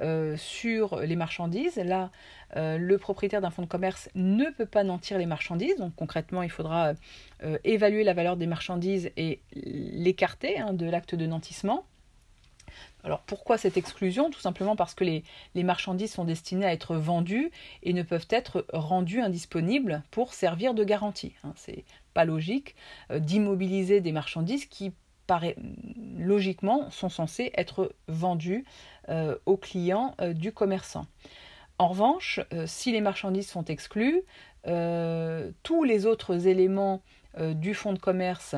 [0.00, 1.76] euh, sur les marchandises.
[1.76, 2.10] Là,
[2.56, 5.76] euh, le propriétaire d'un fonds de commerce ne peut pas nantir les marchandises.
[5.76, 6.94] Donc concrètement, il faudra
[7.42, 11.86] euh, évaluer la valeur des marchandises et l'écarter hein, de l'acte de nantissement.
[13.06, 14.30] Alors pourquoi cette exclusion?
[14.30, 15.22] Tout simplement parce que les,
[15.62, 17.50] marchandises sont destinées à être vendues
[17.82, 21.34] et ne peuvent être rendues indisponibles pour servir de garantie.
[21.44, 21.52] Hein.
[21.54, 22.74] C'est pas logique
[23.10, 24.92] d'immobiliser des marchandises qui
[26.18, 28.64] logiquement sont censées être vendues
[29.08, 31.06] euh, aux clients euh, du commerçant.
[31.78, 34.22] En revanche, euh, si les marchandises sont exclues,
[35.62, 37.00] tous les autres éléments
[37.38, 38.56] du fonds de commerce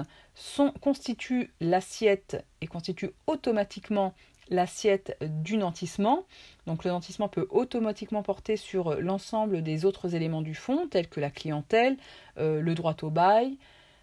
[0.81, 4.15] constituent l'assiette et constituent automatiquement
[4.49, 6.25] l'assiette du nantissement.
[6.67, 11.21] Donc le nantissement peut automatiquement porter sur l'ensemble des autres éléments du fonds, tels que
[11.21, 11.97] la clientèle,
[12.37, 13.59] le droit au bail,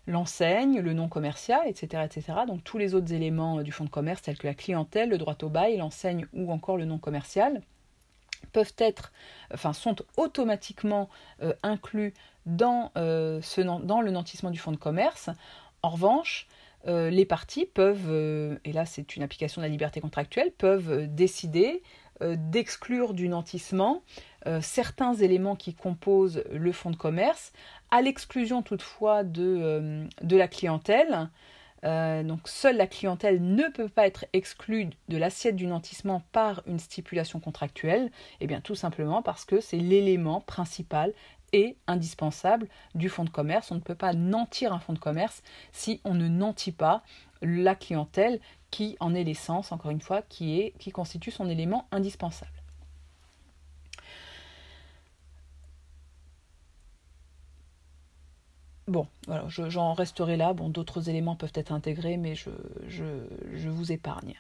[0.08, 2.40] l'enseigne, le nom commercial, etc., etc.
[2.48, 5.18] Donc tous les autres éléments euh, du fonds de commerce, tels que la clientèle, le
[5.18, 7.62] droit au bail, l'enseigne ou encore le nom commercial,
[8.52, 9.12] peuvent être,
[9.54, 11.10] enfin, sont automatiquement
[11.42, 12.14] euh, inclus
[12.46, 15.30] dans, euh, ce, dans le nantissement du fonds de commerce.
[15.82, 16.48] En revanche,
[16.86, 21.82] les parties peuvent, et là c'est une application de la liberté contractuelle, peuvent décider
[22.22, 24.04] d'exclure du nantissement
[24.62, 27.52] certains éléments qui composent le fonds de commerce
[27.92, 31.30] à l'exclusion toutefois de, euh, de la clientèle.
[31.84, 36.64] Euh, donc seule la clientèle ne peut pas être exclue de l'assiette du nantissement par
[36.66, 41.14] une stipulation contractuelle, et eh bien tout simplement parce que c'est l'élément principal
[41.88, 43.72] indispensable du fonds de commerce.
[43.72, 47.04] On ne peut pas nantir un fonds de commerce si on ne nantit pas
[47.42, 48.40] la clientèle
[48.72, 52.52] qui en est l'essence, encore une fois, qui, est, qui constitue son élément indispensable.
[58.88, 60.54] Bon, voilà, j'en resterai là.
[60.54, 62.52] Bon, d'autres éléments peuvent être intégrés, mais je,
[62.88, 64.36] je, vous épargne.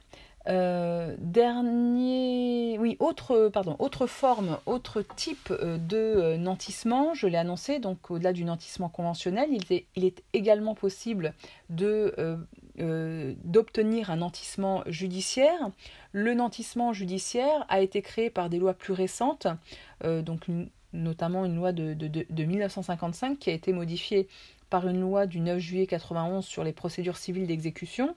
[0.48, 7.38] Euh, dernier, oui, autre, pardon, autre forme, autre type euh, de euh, nantissement, je l'ai
[7.38, 11.34] annoncé, donc au-delà du nantissement conventionnel, il est, également possible
[11.70, 12.46] d'obtenir
[14.12, 15.72] un nantissement judiciaire.
[16.12, 19.48] Le nantissement judiciaire a été créé par des lois plus récentes,
[20.04, 20.42] donc
[20.94, 24.28] notamment une loi de, de, 1955 qui a été modifiée
[24.70, 28.16] par une loi du 9 juillet 91 sur les procédures civiles d'exécution.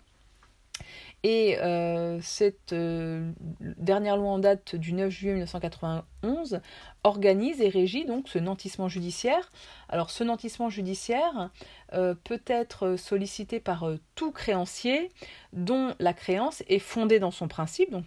[1.24, 6.60] Et euh, cette euh, dernière loi en date du 9 juillet 1991
[7.02, 9.50] organise et régit donc ce nantissement judiciaire.
[9.88, 11.50] Alors ce nantissement judiciaire
[11.92, 15.10] euh, peut être sollicité par tout créancier
[15.52, 18.04] dont la créance est fondée dans son principe, donc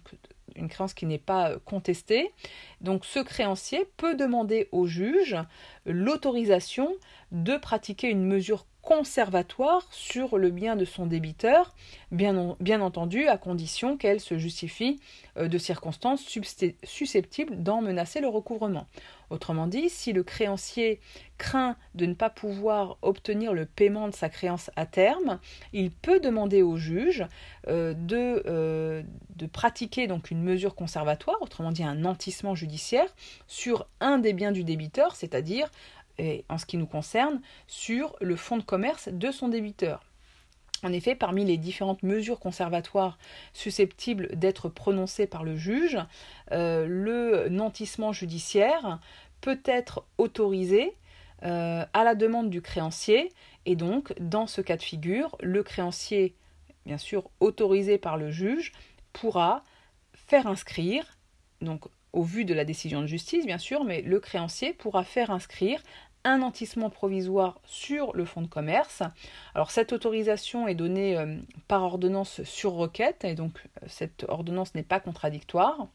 [0.56, 2.32] une créance qui n'est pas contestée.
[2.80, 5.36] Donc ce créancier peut demander au juge
[5.84, 6.94] l'autorisation
[7.30, 11.72] de pratiquer une mesure conservatoire sur le bien de son débiteur,
[12.10, 15.00] bien, entendu à condition qu'elle se justifie
[15.38, 16.26] euh, de circonstances
[16.82, 18.86] susceptibles d'en menacer le recouvrement.
[19.30, 21.00] Autrement dit, si le créancier
[21.38, 25.38] craint de ne pas pouvoir obtenir le paiement de sa créance à terme,
[25.72, 27.24] il peut demander au juge
[27.68, 29.02] euh, de, euh,
[29.36, 33.08] de, pratiquer donc une mesure conservatoire, autrement dit un nantissement judiciaire,
[33.46, 35.70] sur un des biens du débiteur, c'est-à-dire,
[36.48, 40.02] en ce qui nous concerne, sur le fonds de commerce de son débiteur.
[40.84, 43.18] En effet, parmi les différentes mesures conservatoires
[43.52, 45.98] susceptibles d'être prononcées par le juge,
[46.50, 48.98] euh, le nantissement judiciaire
[49.40, 50.96] peut être autorisé
[51.44, 53.32] euh, à la demande du créancier
[53.64, 56.34] et donc dans ce cas de figure, le créancier,
[56.84, 58.72] bien sûr autorisé par le juge,
[59.12, 59.62] pourra
[60.14, 61.16] faire inscrire,
[61.60, 65.30] donc au vu de la décision de justice bien sûr, mais le créancier pourra faire
[65.30, 65.82] inscrire
[66.24, 69.02] un nantissement provisoire sur le fonds de commerce.
[69.54, 71.36] Alors cette autorisation est donnée euh,
[71.68, 75.88] par ordonnance sur requête et donc euh, cette ordonnance n'est pas contradictoire.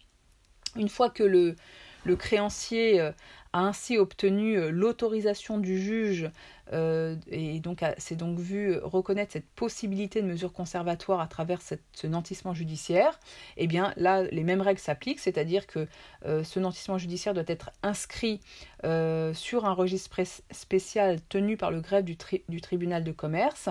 [0.75, 1.55] Une fois que le,
[2.03, 3.11] le créancier euh,
[3.53, 6.29] a ainsi obtenu euh, l'autorisation du juge
[6.73, 12.07] euh, et donc s'est donc vu reconnaître cette possibilité de mesure conservatoire à travers ce
[12.07, 13.19] nantissement judiciaire,
[13.55, 15.87] eh bien là les mêmes règles s'appliquent, c'est-à-dire que
[16.25, 18.41] ce nantissement judiciaire doit être inscrit
[18.83, 20.19] sur un registre
[20.51, 22.17] spécial tenu par le greffe du,
[22.61, 23.69] tribunal de commerce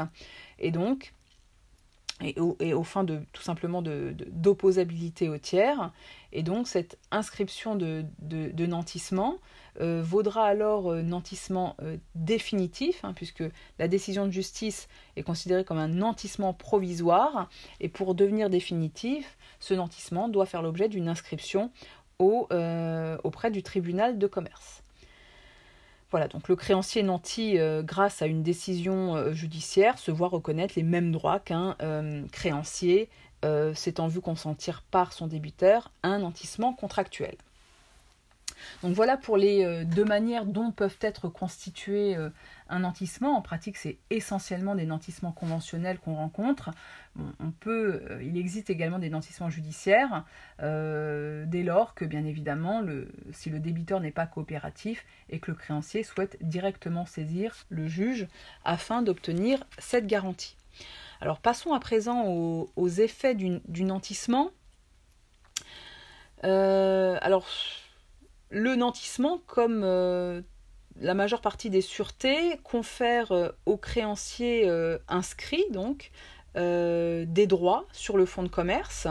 [0.58, 1.12] et donc
[2.22, 5.92] et au, et fin de tout simplement d'opposabilité au tiers.
[6.32, 9.38] Et donc cette inscription de, de, nantissement
[9.80, 13.44] euh, vaudra alors euh, nantissement euh, définitif, hein, puisque
[13.78, 17.48] la décision de justice est considérée comme un nantissement provisoire,
[17.80, 21.70] et pour devenir définitif, ce nantissement doit faire l'objet d'une inscription
[22.18, 22.48] au,
[23.24, 24.82] auprès du tribunal de commerce.
[26.10, 31.12] Voilà, donc le créancier nanti, grâce à une décision judiciaire, se voit reconnaître les mêmes
[31.12, 31.76] droits qu'un
[32.32, 33.10] créancier
[33.74, 37.36] s'étant vu consentir par son débiteur un nantissement contractuel.
[38.82, 42.30] Donc voilà pour les euh, deux manières dont peuvent être constitués euh,
[42.68, 43.36] un nantissement.
[43.36, 46.70] En pratique, c'est essentiellement des nantissements conventionnels qu'on rencontre.
[47.70, 50.24] euh, il existe également des nantissements judiciaires,
[50.58, 52.82] dès lors que, bien évidemment,
[53.32, 58.26] si le débiteur n'est pas coopératif et que le créancier souhaite directement saisir le juge
[58.64, 60.56] afin d'obtenir cette garantie.
[61.20, 64.50] Alors passons à présent aux, effets du, du nantissement.
[66.42, 67.46] alors
[68.50, 70.42] le nantissement, comme euh,
[71.00, 76.10] la majeure partie des sûretés, confère euh, aux créanciers euh, inscrits donc
[76.54, 79.08] des droits sur le fonds de commerce.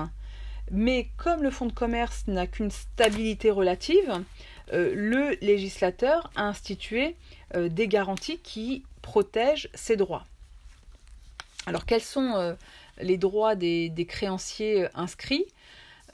[0.72, 4.24] Mais comme le fonds de commerce n'a qu'une stabilité relative,
[4.74, 7.16] le législateur a institué
[7.56, 10.24] des garanties qui protègent ces droits.
[11.68, 12.58] Alors quels sont
[13.00, 15.46] les droits des créanciers inscrits?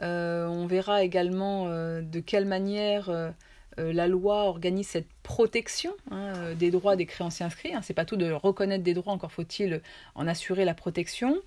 [0.01, 3.31] On verra également euh, de quelle manière euh,
[3.77, 7.73] la loi organise cette protection hein, des droits des créanciers inscrits.
[7.73, 7.81] Hein.
[7.81, 9.81] Ce n'est pas tout de reconnaître des droits, encore faut-il
[10.15, 11.37] en assurer la protection.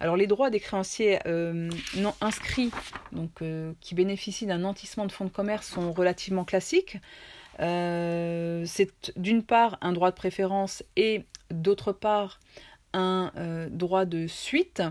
[0.00, 2.70] Alors les droits des créanciers non inscrits,
[3.12, 3.42] donc
[3.80, 6.96] qui bénéficient d'un nantissement de fonds de commerce, sont relativement classiques.
[7.58, 12.40] c'est d'une part un droit de préférence et d'autre part
[12.94, 13.30] un
[13.70, 14.82] droit de suite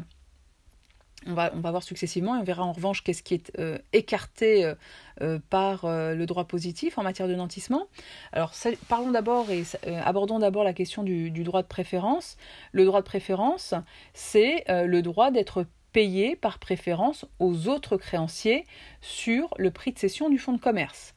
[1.28, 4.76] on va, voir successivement et on verra en revanche qu'est-ce qui est euh, écarté euh,
[5.21, 7.88] euh, par le droit positif en matière de nantissement.
[8.32, 8.53] Alors
[8.88, 9.63] parlons d'abord et
[10.03, 12.38] abordons d'abord la question du, droit de préférence.
[12.71, 13.74] Le droit de préférence,
[14.13, 18.65] c'est le droit d'être payé par préférence aux autres créanciers
[19.01, 21.13] sur le prix de cession du fonds de commerce.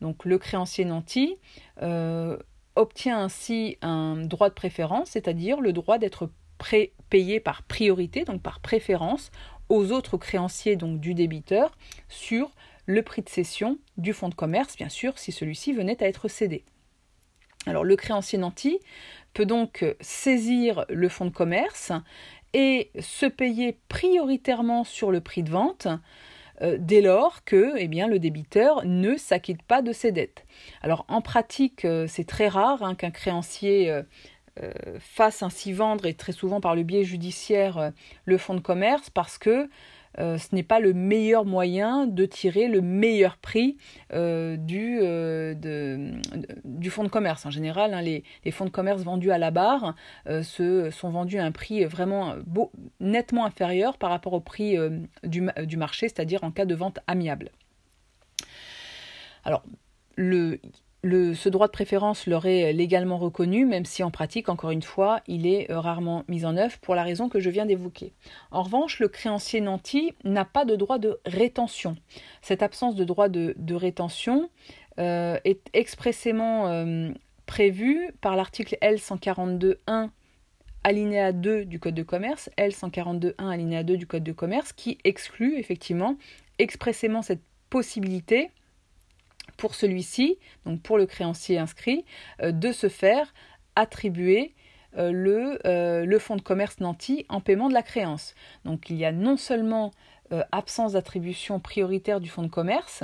[0.00, 1.36] Donc le créancier nanti
[2.76, 6.30] obtient ainsi un droit de préférence, c'est-à-dire le droit d'être
[7.08, 9.30] payé par priorité, donc par préférence,
[9.68, 11.76] aux autres créanciers donc du débiteur
[12.08, 12.50] sur
[12.86, 16.28] le prix de cession du fonds de commerce, bien sûr, si celui-ci venait à être
[16.28, 16.64] cédé.
[17.66, 18.78] Alors le créancier nanti
[19.34, 21.92] peut donc saisir le fonds de commerce
[22.52, 25.86] et se payer prioritairement sur le prix de vente
[26.62, 30.44] euh, dès lors que eh bien, le débiteur ne s'acquitte pas de ses dettes.
[30.82, 34.02] Alors en pratique, euh, c'est très rare hein, qu'un créancier euh,
[34.62, 37.90] euh, fasse ainsi vendre, et très souvent par le biais judiciaire, euh,
[38.24, 39.68] le fonds de commerce, parce que
[40.18, 43.76] euh, ce n'est pas le meilleur moyen de tirer le meilleur prix
[44.10, 45.00] du,
[46.64, 47.46] du fonds de commerce.
[47.46, 49.94] En général, hein, les, fonds de commerce vendus à la barre
[50.26, 52.34] se, sont vendus à un prix vraiment
[52.98, 54.76] nettement inférieur par rapport au prix
[55.22, 57.52] du, du marché, c'est-à-dire en cas de vente amiable.
[59.44, 59.62] Alors,
[60.16, 60.60] le,
[61.02, 65.20] ce droit de préférence leur est légalement reconnu, même si en pratique, encore une fois,
[65.26, 68.12] il est euh, rarement mis en œuvre pour la raison que je viens d'évoquer.
[68.50, 71.96] En revanche, le créancier nanti n'a pas de droit de rétention.
[72.42, 74.50] Cette absence de droit de, rétention
[74.98, 77.10] euh, est expressément euh,
[77.46, 80.10] prévue par l'article L142.1
[80.84, 85.58] alinéa 2 du Code de commerce, L142.1 alinéa 2 du Code de commerce, qui exclut
[85.58, 86.16] effectivement
[86.58, 88.50] expressément cette possibilité
[89.60, 92.04] pour celui-ci, donc pour le créancier inscrit,
[92.42, 93.32] euh, de se faire
[93.76, 94.54] attribuer
[94.96, 98.34] euh, le, euh, le, fonds de commerce nanti en paiement de la créance.
[98.64, 99.92] Donc il y a non seulement
[100.52, 103.02] absence d'attribution prioritaire du fonds de commerce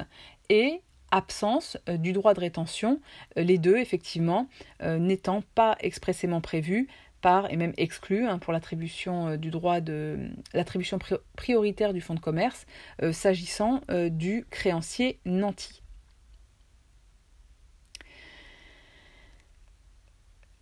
[0.48, 0.80] et
[1.10, 3.00] absence du droit de rétention,
[3.34, 4.46] les deux effectivement
[4.80, 6.86] n'étant pas expressément prévus
[7.22, 11.00] par et même exclus hein, pour l'attribution du droit de l'attribution
[11.34, 12.64] prioritaire du fonds de commerce
[13.10, 15.82] s'agissant du créancier nanti.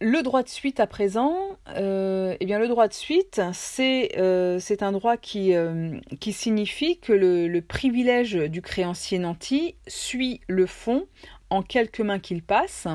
[0.07, 1.35] Le droit de suite à présent,
[1.79, 5.99] euh, eh bien le droit de suite, c'est euh, un droit qui, euh,
[6.31, 11.07] signifie que le, le, privilège du créancier nanti suit le fonds
[11.49, 12.87] en quelques mains qu'il passe.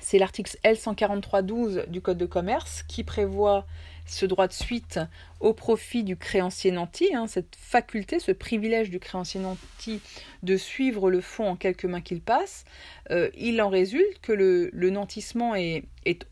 [0.00, 3.64] C'est l'article L143.12 du Code de commerce qui prévoit
[4.06, 5.00] ce droit de suite
[5.40, 10.00] au profit du créancier nanti, hein, cette faculté, ce privilège du créancier nanti
[10.42, 12.64] de suivre le fonds en quelques mains qu'il passe,
[13.10, 15.84] euh, il en résulte que le, nantissement est,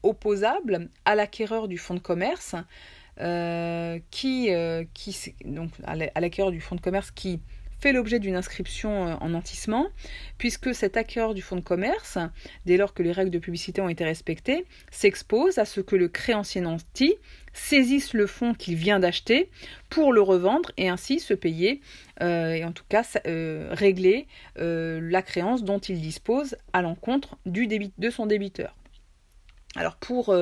[0.03, 2.55] opposable à l'acquéreur du fonds de commerce,
[3.21, 5.35] euh, qui, euh, qui
[5.85, 7.41] à l'acquéreur du fonds de commerce qui
[7.79, 9.89] fait l'objet d'une inscription euh, en nantissement,
[10.37, 12.19] puisque cet acquéreur du fonds de commerce,
[12.67, 16.09] dès lors que les règles de publicité ont été respectées, s'expose à ce que le
[16.09, 17.15] créancier nanti
[17.53, 19.51] saisisse le fonds qu'il vient d'acheter
[19.89, 21.81] pour le revendre et ainsi se payer,
[22.23, 24.27] euh, et en tout cas euh, régler
[24.57, 28.77] la créance dont il dispose à l'encontre de son débiteur.
[29.77, 30.35] Alors pour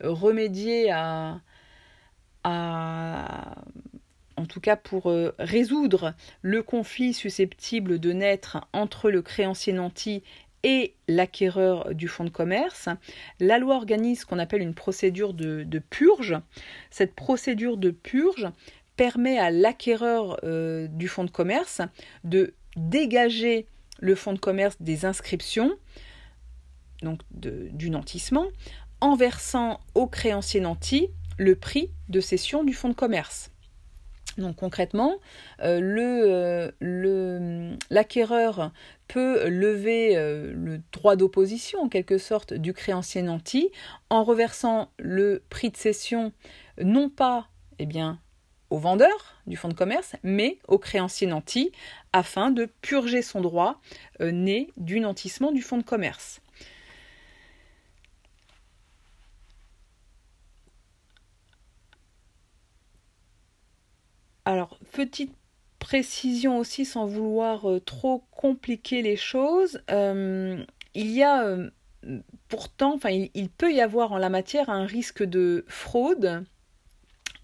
[0.00, 1.40] remédier à,
[2.44, 3.54] à
[4.42, 10.24] en tout cas pour euh, résoudre le conflit susceptible de naître entre le créancier nanti
[10.64, 12.88] et l'acquéreur du fonds de commerce,
[13.38, 16.36] la loi organise ce qu'on appelle une procédure de, purge.
[16.90, 18.48] Cette procédure de purge
[18.96, 21.80] permet à l'acquéreur euh, du fonds de commerce
[22.24, 23.66] de dégager
[24.00, 25.72] le fonds de commerce des inscriptions,
[27.02, 28.46] donc du nantissement,
[29.00, 33.51] en versant au créancier nanti le prix de cession du fonds de commerce.
[34.38, 35.16] Donc concrètement,
[35.60, 38.72] euh, euh, le, l'acquéreur
[39.08, 43.70] peut lever euh, le droit d'opposition en quelque sorte du créancier nanti
[44.08, 46.32] en reversant le prix de cession
[46.82, 48.18] non pas eh bien,
[48.70, 51.72] au vendeur du fonds de commerce, mais au créancier nanti
[52.12, 53.80] afin de purger son droit
[54.20, 56.40] né du nantissement du fonds de commerce.
[64.44, 65.34] Alors, petite
[65.78, 70.64] précision aussi, sans vouloir euh, trop compliquer les choses, euh,
[70.94, 71.70] il y a euh,
[72.48, 76.44] pourtant, enfin, il, peut y avoir en la matière un risque de fraude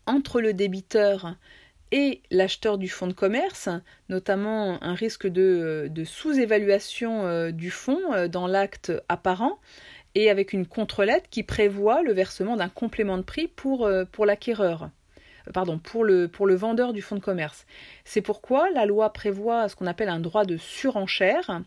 [0.07, 1.37] entre le débiteur
[1.93, 3.69] et l'acheteur du fonds de commerce,
[4.09, 9.59] notamment un risque de, sous-évaluation du fonds dans l'acte apparent,
[10.15, 14.91] et avec une contre-lettre qui prévoit le versement d'un complément de prix pour, pour l'acquéreur
[15.53, 17.67] pardon, pour le, vendeur du fonds de commerce.
[18.05, 21.63] C'est pourquoi la loi prévoit ce qu'on appelle un droit de surenchère,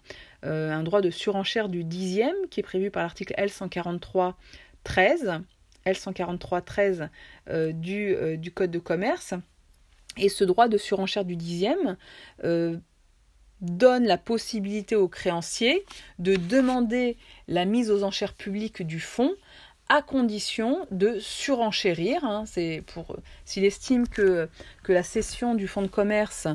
[0.45, 5.41] euh, un droit de surenchère du dixième qui est prévu par l'article L143.13,
[5.85, 7.09] L143.13
[7.49, 9.33] euh, du, euh, du Code de commerce.
[10.17, 11.95] Et ce droit de surenchère du dixième
[13.61, 15.85] donne la possibilité aux créanciers
[16.19, 17.17] de demander
[17.47, 19.33] la mise aux enchères publiques du fonds
[20.01, 22.23] condition de surenchérir.
[22.23, 24.47] Hein, c'est pour s'il estime que,
[24.87, 26.47] la cession du fonds de commerce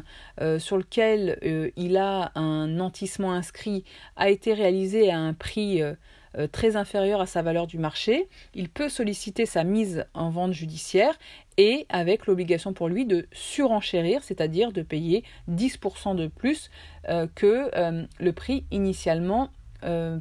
[0.42, 3.82] euh, sur lequel euh, il a un nantissement inscrit
[4.16, 5.94] a été réalisée à un prix euh,
[6.52, 11.18] très inférieur à sa valeur du marché, il peut solliciter sa mise en vente judiciaire
[11.56, 16.70] et avec l'obligation pour lui de surenchérir, c'est-à-dire de payer 10% de plus
[17.34, 17.70] que
[18.20, 19.48] le prix initialement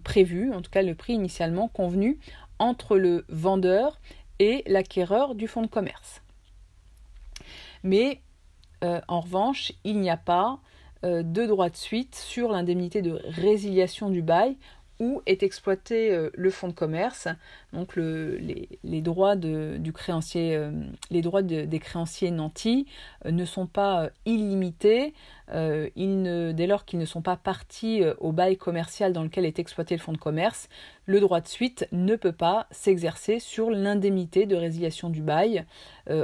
[0.06, 2.18] prévu, en tout cas le prix initialement convenu
[2.60, 4.00] entre le vendeur
[4.40, 6.22] et l'acquéreur du fonds de commerce.
[7.84, 8.22] Mais
[8.84, 10.60] euh, en revanche, il n'y a pas
[11.04, 14.58] euh, de droit de suite sur l'indemnité de résiliation du bail
[15.00, 17.28] où est exploité euh, le fonds de commerce.
[17.74, 20.72] Donc les, droits du créancier, euh,
[21.10, 22.88] les droits des créanciers nantis
[23.26, 25.14] euh, ne sont pas illimités
[25.48, 30.02] dès lors qu'ils ne sont pas partis au bail commercial dans lequel est exploité le
[30.02, 30.70] fonds de commerce.
[31.06, 35.64] Le droit de suite ne peut pas s'exercer sur l'indemnité de résiliation du bail,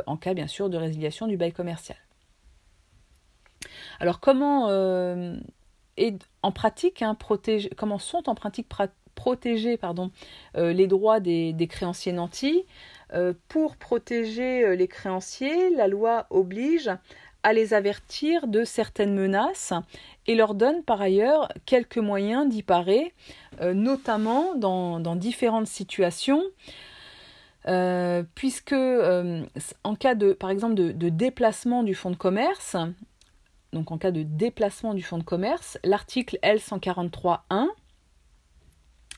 [0.08, 2.00] en cas bien sûr de résiliation du bail commercial.
[4.00, 4.72] Alors comment
[5.98, 7.18] et en pratique, hein,
[7.78, 8.68] comment sont en pratique
[9.16, 10.12] protégés pardon,
[10.58, 12.66] euh, les droits des, créanciers nantis.
[13.14, 16.90] Euh, pour protéger euh, les créanciers, la loi oblige
[17.44, 19.74] à les avertir de certaines menaces
[20.28, 23.16] et leur donne par ailleurs quelques moyens d'y parer,
[23.60, 26.44] notamment dans, différentes situations.
[28.36, 32.76] puisque en cas de, par exemple, de déplacement du fonds de commerce,
[33.74, 37.68] donc en cas de déplacement du fonds de commerce, l'article L143.1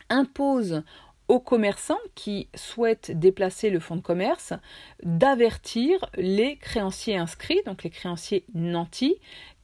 [0.09, 0.83] impose
[1.27, 4.53] aux commerçants qui souhaitent déplacer le fonds de commerce
[5.03, 9.15] d'avertir les créanciers inscrits, donc les créanciers nantis,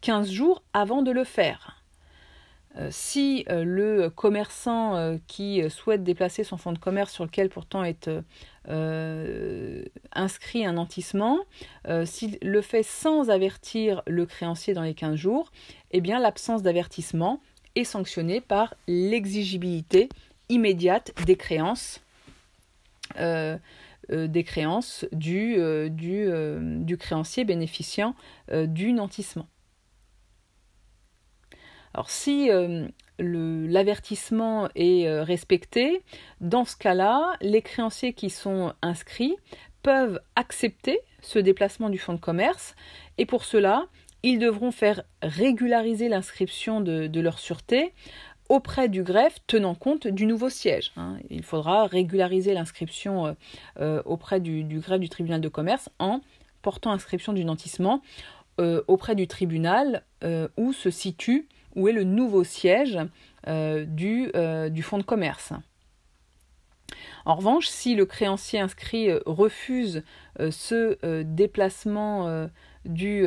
[0.01, 1.78] 15 jours avant de le faire.
[2.77, 7.49] Euh, si euh, le commerçant euh, qui souhaite déplacer son fonds de commerce sur lequel
[7.49, 8.09] pourtant est
[10.13, 11.39] inscrit un nantissement,
[12.05, 15.51] s'il le fait sans avertir le créancier dans les 15 jours,
[15.89, 17.41] eh bien l'absence d'avertissement
[17.75, 20.09] est sanctionnée par l'exigibilité
[20.49, 22.01] immédiate des créances.
[23.17, 25.57] des créances du,
[25.89, 28.13] du créancier bénéficiant
[28.51, 29.47] du nantissement.
[31.93, 32.87] Alors si euh,
[33.17, 36.01] l'avertissement est euh, respecté,
[36.41, 39.35] dans ce cas-là, les créanciers qui sont inscrits
[39.81, 42.75] peuvent accepter ce déplacement du fonds de commerce
[43.17, 43.87] et pour cela,
[44.23, 47.93] ils devront faire régulariser l'inscription de, leur sûreté
[48.49, 50.91] auprès du greffe tenant compte du nouveau siège.
[50.97, 51.17] Hein.
[51.29, 53.37] Il faudra régulariser l'inscription
[53.79, 56.19] euh, auprès du, greffe du tribunal de commerce en
[56.61, 58.01] portant inscription du nantissement
[58.87, 60.03] auprès du tribunal
[60.57, 62.99] où se situe où est le nouveau siège
[63.47, 65.53] euh, du, euh, du fonds de commerce.
[67.25, 70.03] En revanche, si le créancier inscrit euh, refuse
[70.51, 72.47] ce déplacement
[72.85, 73.23] du,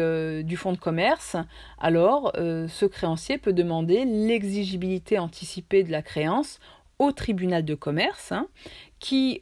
[0.56, 1.36] fonds de commerce,
[1.78, 6.58] alors ce créancier peut demander l'exigibilité anticipée de la créance
[6.98, 8.46] au tribunal de commerce, hein,
[8.98, 9.40] qui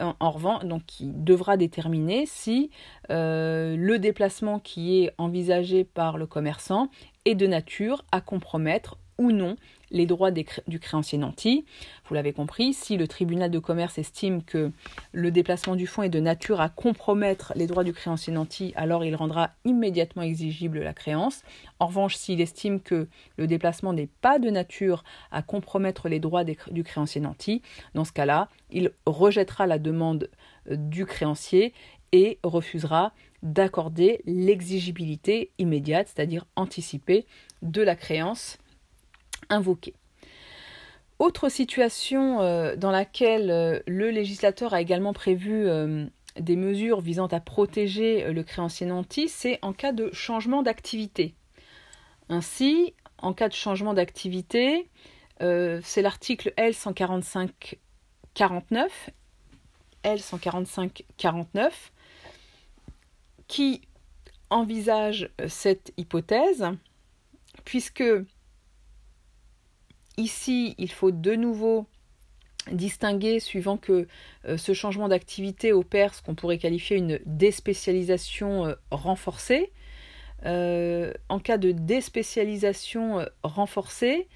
[1.00, 2.70] devra déterminer si
[3.08, 6.88] le déplacement qui est envisagé par le commerçant
[7.24, 9.56] est de nature à compromettre ou non
[9.90, 11.64] les droits du créancier nanti.
[12.06, 14.70] Vous l'avez compris, si le tribunal de commerce estime que
[15.12, 19.04] le déplacement du fonds est de nature à compromettre les droits du créancier nanti, alors
[19.04, 21.42] il rendra immédiatement exigible la créance.
[21.80, 25.02] En revanche, s'il estime que le déplacement n'est pas de nature
[25.32, 27.60] à compromettre les droits du créancier nanti,
[27.94, 30.30] dans ce cas-là, il rejettera la demande
[30.70, 31.74] euh, du créancier
[32.12, 33.12] et refusera
[33.42, 37.26] d'accorder l'exigibilité immédiate, c'est-à-dire anticipée,
[37.62, 38.58] de la créance
[39.48, 39.94] invoquée.
[41.20, 46.06] Autre situation euh, dans laquelle euh, le législateur a également prévu euh,
[46.38, 51.34] des mesures visant à protéger le créancier nanti, c'est en cas de changement d'activité.
[52.30, 54.88] Ainsi, en cas de changement d'activité,
[55.40, 57.76] c'est l'article L145-49,
[60.04, 61.70] L145-49,
[63.50, 63.82] qui
[64.48, 66.64] envisage cette hypothèse,
[67.64, 68.04] puisque
[70.16, 71.86] ici, il faut de nouveau
[72.70, 74.06] distinguer, suivant que
[74.44, 79.72] euh, ce changement d'activité opère ce qu'on pourrait qualifier une déspécialisation euh, renforcée.
[80.46, 84.28] Euh, en cas de déspécialisation renforcée,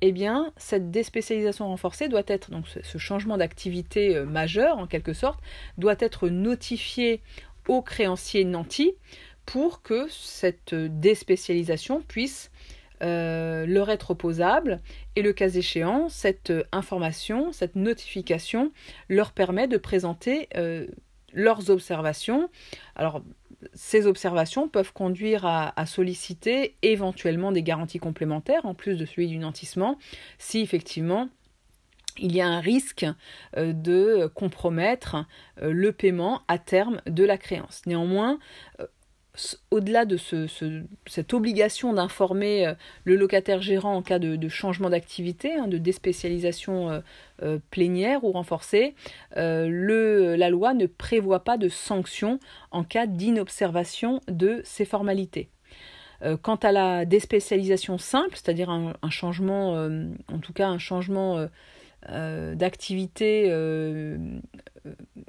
[0.00, 5.40] eh bien, cette déspécialisation renforcée doit être, donc ce changement d'activité majeur en quelque sorte,
[5.76, 7.20] doit être notifié
[7.68, 8.94] aux créanciers nantis
[9.46, 12.50] pour que cette déspécialisation puisse
[13.02, 14.80] euh, leur être opposable
[15.16, 18.70] et le cas échéant, cette information, cette notification
[19.08, 20.86] leur permet de présenter euh,
[21.32, 22.48] leurs observations.
[22.94, 23.22] Alors,
[23.74, 29.38] ces observations peuvent conduire à, solliciter éventuellement des garanties complémentaires en plus de celui du
[29.38, 29.98] nantissement
[30.38, 31.28] si effectivement
[32.18, 33.06] il y a un risque
[33.56, 35.16] euh, de compromettre
[35.60, 37.82] euh, le paiement à terme de la créance.
[37.86, 38.38] Néanmoins,
[38.80, 38.86] euh,
[39.70, 40.18] au-delà de
[41.06, 42.70] cette obligation d'informer
[43.04, 47.02] le locataire gérant en cas de, changement d'activité, hein, de déspécialisation
[47.70, 48.94] plénière ou renforcée,
[49.34, 52.40] la loi ne prévoit pas de sanction
[52.72, 55.48] en cas d'inobservation de ces formalités.
[56.42, 59.88] quant à la déspécialisation simple, c'est-à-dire un, changement,
[60.28, 61.48] en tout cas un changement
[62.08, 63.50] d'activités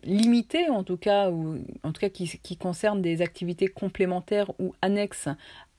[0.03, 4.73] limitées, en tout cas, ou en tout cas qui, qui concernent des activités complémentaires ou
[4.81, 5.29] annexes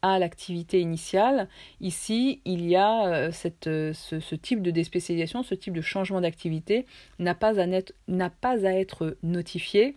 [0.04, 1.48] à l'activité initiale.
[1.80, 3.32] Ici, il y a euh,
[3.66, 6.84] euh, ce, type de déspécialisation, ce type de changement d'activité
[7.18, 9.96] n'a pas, à être notifié.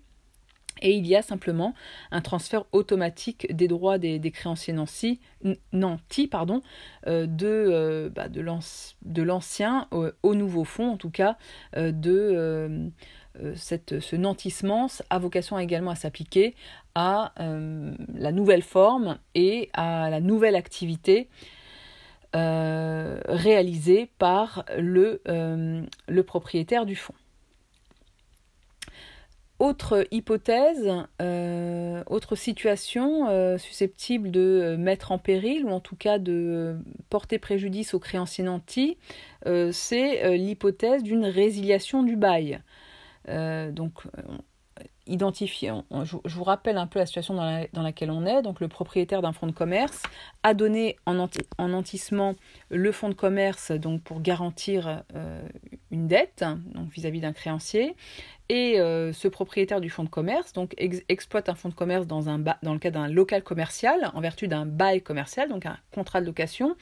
[0.82, 1.74] Et il y a simplement
[2.12, 5.20] un transfert automatique des droits des, créanciers nantis,
[5.74, 6.62] nantis pardon,
[7.08, 11.38] euh, de, bah, de l'ancien au, nouveau fonds, en tout cas,
[11.76, 12.92] de
[13.44, 16.56] euh, ce nantissement a vocation également à s'appliquer
[16.96, 21.30] à euh, la nouvelle forme et à la nouvelle activité
[22.36, 27.14] euh, réalisée par le, le, propriétaire du fonds.
[29.60, 30.88] Autre hypothèse,
[32.08, 36.78] autre situation susceptible de mettre en péril ou en tout cas de
[37.10, 38.98] porter préjudice aux créanciers nantis,
[39.72, 42.62] c'est l'hypothèse d'une résiliation du bail.
[43.30, 45.72] Euh, donc, euh, identifier,
[46.04, 48.42] je, vous rappelle un peu la situation dans, laquelle on est.
[48.42, 50.04] Donc, le propriétaire d'un fonds de commerce
[50.44, 51.28] a donné en,
[51.58, 52.36] en nantissement
[52.70, 55.42] le fonds de commerce donc pour garantir euh,
[55.92, 56.46] une dette
[56.94, 57.96] vis-à-vis d'un créancier.
[58.50, 62.80] Et ce propriétaire du fonds de commerce donc exploite un fonds de commerce dans, le
[62.80, 66.78] cadre d'un local commercial en vertu d'un bail commercial, donc un contrat de location.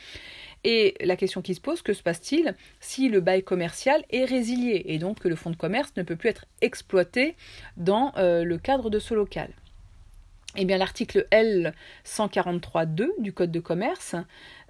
[0.63, 4.83] Et la question qui se pose, que se passe-t-il si le bail commercial est résilié
[4.87, 7.35] et donc que le fonds de commerce ne peut plus être exploité
[7.77, 9.49] dans euh, le cadre de ce local?
[10.57, 11.73] Eh bien, l'article L
[12.05, 14.15] 143.2 du Code de commerce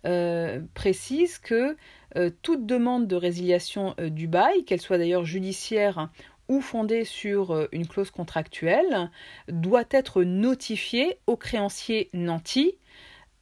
[0.06, 1.76] euh, précise que
[2.16, 6.10] euh, toute demande de résiliation du bail, qu'elle soit d'ailleurs judiciaire
[6.48, 9.10] ou fondée sur une clause contractuelle,
[9.48, 12.76] doit être notifiée au créancier nanti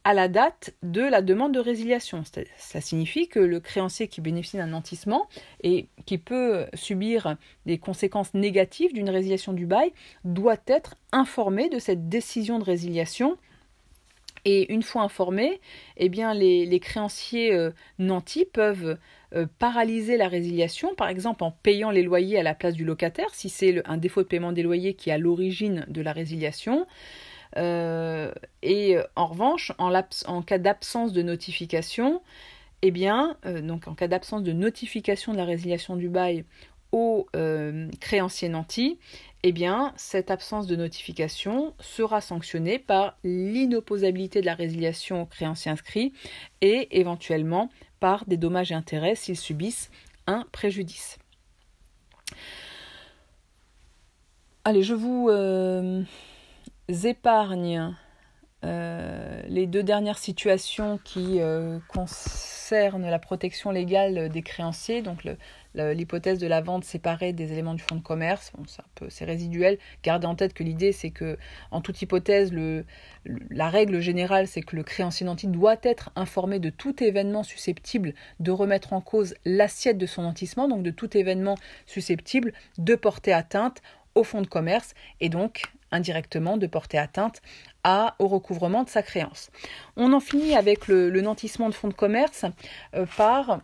[0.04, 2.22] à la date de la demande de résiliation.
[2.58, 5.28] Ça signifie que le créancier qui bénéficie d'un nantissement
[5.62, 9.92] et qui peut subir des conséquences négatives d'une résiliation du bail
[10.24, 13.38] doit être informé de cette décision de résiliation.
[14.44, 15.60] Et une fois informé,
[15.96, 18.98] eh bien les, créanciers euh, nantis peuvent
[19.34, 23.28] euh, paralyser la résiliation, par exemple en payant les loyers à la place du locataire,
[23.32, 26.86] si c'est un défaut de paiement des loyers qui est à l'origine de la résiliation.
[27.56, 28.32] Euh,
[28.62, 32.20] et en revanche, en, cas d'absence de notification,
[32.82, 36.44] eh bien, donc en cas d'absence de notification de la résiliation du bail
[36.94, 37.26] au
[38.00, 39.00] créancier nanti,
[39.42, 45.72] eh bien, cette absence de notification sera sanctionnée par l'inopposabilité de la résiliation au créancier
[45.72, 46.12] inscrit
[46.60, 47.68] et éventuellement
[47.98, 49.90] par des dommages et intérêts s'ils subissent
[50.28, 51.18] un préjudice.
[54.64, 55.28] Allez, je vous,
[57.04, 57.96] épargnent
[58.64, 65.28] euh, les deux dernières situations qui euh, concernent la protection légale des créanciers, donc
[65.74, 68.52] l'hypothèse de la vente séparée des éléments du fonds de commerce,
[69.08, 69.78] c'est résiduel.
[70.02, 71.36] Gardez en tête que l'idée c'est que,
[71.72, 72.52] en toute hypothèse,
[73.50, 78.14] la règle générale c'est que le créancier nanti doit être informé de tout événement susceptible
[78.40, 81.56] de remettre en cause l'assiette de son nantissement, donc de tout événement
[81.86, 83.82] susceptible de porter atteinte
[84.14, 87.40] au fonds de commerce et donc indirectement de porter atteinte
[88.18, 89.50] au recouvrement de sa créance.
[89.96, 92.44] On en finit avec le, nantissement de fonds de commerce
[92.94, 93.60] euh, par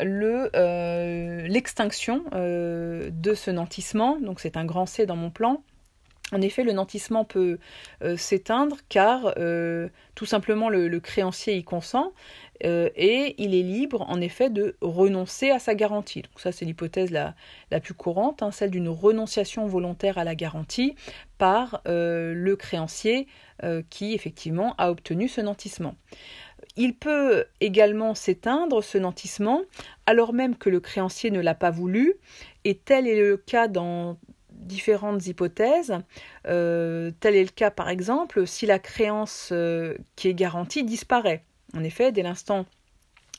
[0.00, 4.18] euh, l'extinction euh, de ce nantissement.
[4.20, 5.62] Donc c'est un grand C dans mon plan.
[6.32, 7.58] En effet, le nantissement peut
[8.16, 9.34] s'éteindre car
[10.20, 12.12] tout simplement le, créancier y consent
[12.64, 16.20] euh, et il est libre en effet de renoncer à sa garantie.
[16.20, 17.34] Donc ça c'est l'hypothèse la,
[17.80, 20.94] plus courante, hein, celle d'une renonciation volontaire à la garantie
[21.38, 23.26] par euh, le créancier
[23.64, 25.94] euh, qui effectivement a obtenu ce nantissement.
[26.76, 29.62] Il peut également s'éteindre ce nantissement
[30.04, 32.14] alors même que le créancier ne l'a pas voulu
[32.64, 34.18] et tel est le cas dans
[34.70, 35.98] différentes hypothèses.
[36.44, 39.52] tel est le cas par exemple si la créance
[40.16, 41.44] qui est garantie disparaît.
[41.76, 42.66] En effet, dès l'instant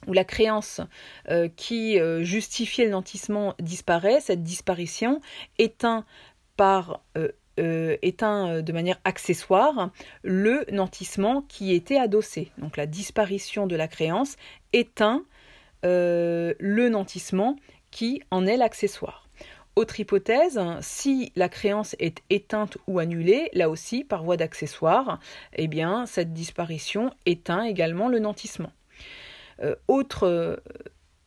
[0.07, 0.81] où la créance
[1.29, 5.21] euh, qui euh, justifiait le nantissement disparaît, cette disparition
[5.57, 6.05] éteint
[6.57, 9.91] par euh, éteint de manière accessoire
[10.23, 12.51] le nantissement qui était adossé.
[12.57, 14.35] Donc la disparition de la créance
[14.73, 15.23] éteint
[15.83, 17.55] le nantissement
[17.91, 19.27] qui en est l'accessoire.
[19.81, 25.19] Autre hypothèse, si la créance est éteinte ou annulée, là aussi par voie d'accessoire,
[25.55, 28.71] eh bien cette disparition éteint également le nantissement.
[29.63, 30.57] Euh, autre euh,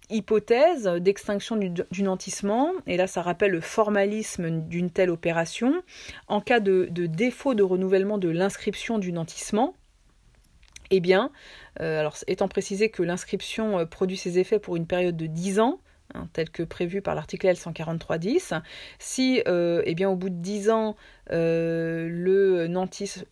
[0.08, 5.82] hypothèse d'extinction du, nantissement, et là ça rappelle le formalisme d'une telle opération,
[6.28, 9.74] en cas de, défaut de renouvellement de l'inscription du nantissement,
[10.92, 11.32] eh bien,
[11.80, 15.80] euh, étant précisé que l'inscription produit ses effets pour une période de 10 ans,
[16.14, 18.60] hein, tel que prévu par l'article L143.10.
[18.98, 20.96] Si euh, eh bien, au bout de 10 ans,
[21.30, 22.66] euh, le,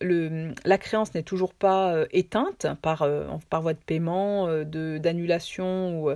[0.01, 3.07] le, la créance n'est toujours pas euh, éteinte par,
[3.49, 6.11] par voie de paiement, d'annulation ou,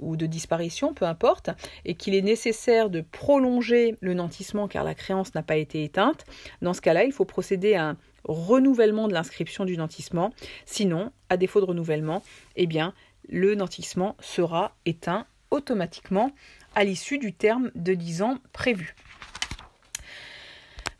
[0.00, 1.50] ou, de disparition, peu importe,
[1.84, 6.24] et qu'il est nécessaire de prolonger le nantissement car la créance n'a pas été éteinte,
[6.62, 10.32] dans ce cas-là, il faut procéder à un renouvellement de l'inscription du nantissement.
[10.66, 12.22] Sinon, à défaut de renouvellement,
[12.56, 12.94] eh bien,
[13.28, 16.30] le nantissement sera éteint automatiquement
[16.74, 18.94] à l'issue du terme de 10 ans prévu.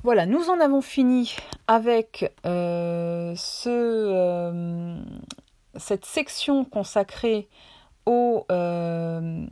[0.02, 1.36] Voilà, nous en avons fini
[1.66, 4.96] avec euh, ce, euh,
[5.76, 7.48] cette section consacrée
[8.06, 9.44] au, euh,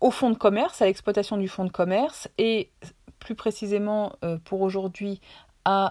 [0.00, 2.70] au fonds de commerce, à l'exploitation du fonds de commerce et
[3.18, 4.14] plus précisément
[4.44, 5.20] pour aujourd'hui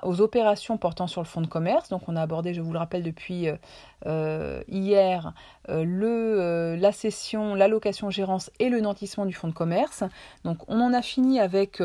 [0.03, 1.89] aux opérations portant sur le fonds de commerce.
[1.89, 3.57] Donc on a abordé, je vous le rappelle depuis euh,
[4.05, 5.33] euh, hier,
[5.69, 10.03] euh, le, la cession, l'allocation gérance et le nantissement du fonds de commerce.
[10.45, 11.83] Donc on en a fini avec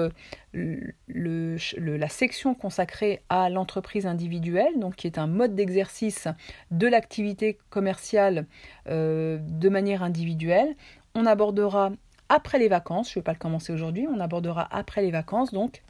[0.54, 6.28] la section consacrée à l'entreprise individuelle, donc qui est un mode d'exercice
[6.70, 8.46] de l'activité commerciale
[8.86, 10.76] de manière individuelle.
[11.14, 11.90] On abordera
[12.28, 15.52] après les vacances, je ne vais pas le commencer aujourd'hui, on abordera après les vacances
[15.52, 15.82] donc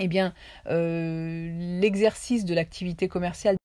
[0.00, 0.32] eh bien,
[0.68, 3.58] euh, l'exercice de l'activité commerciale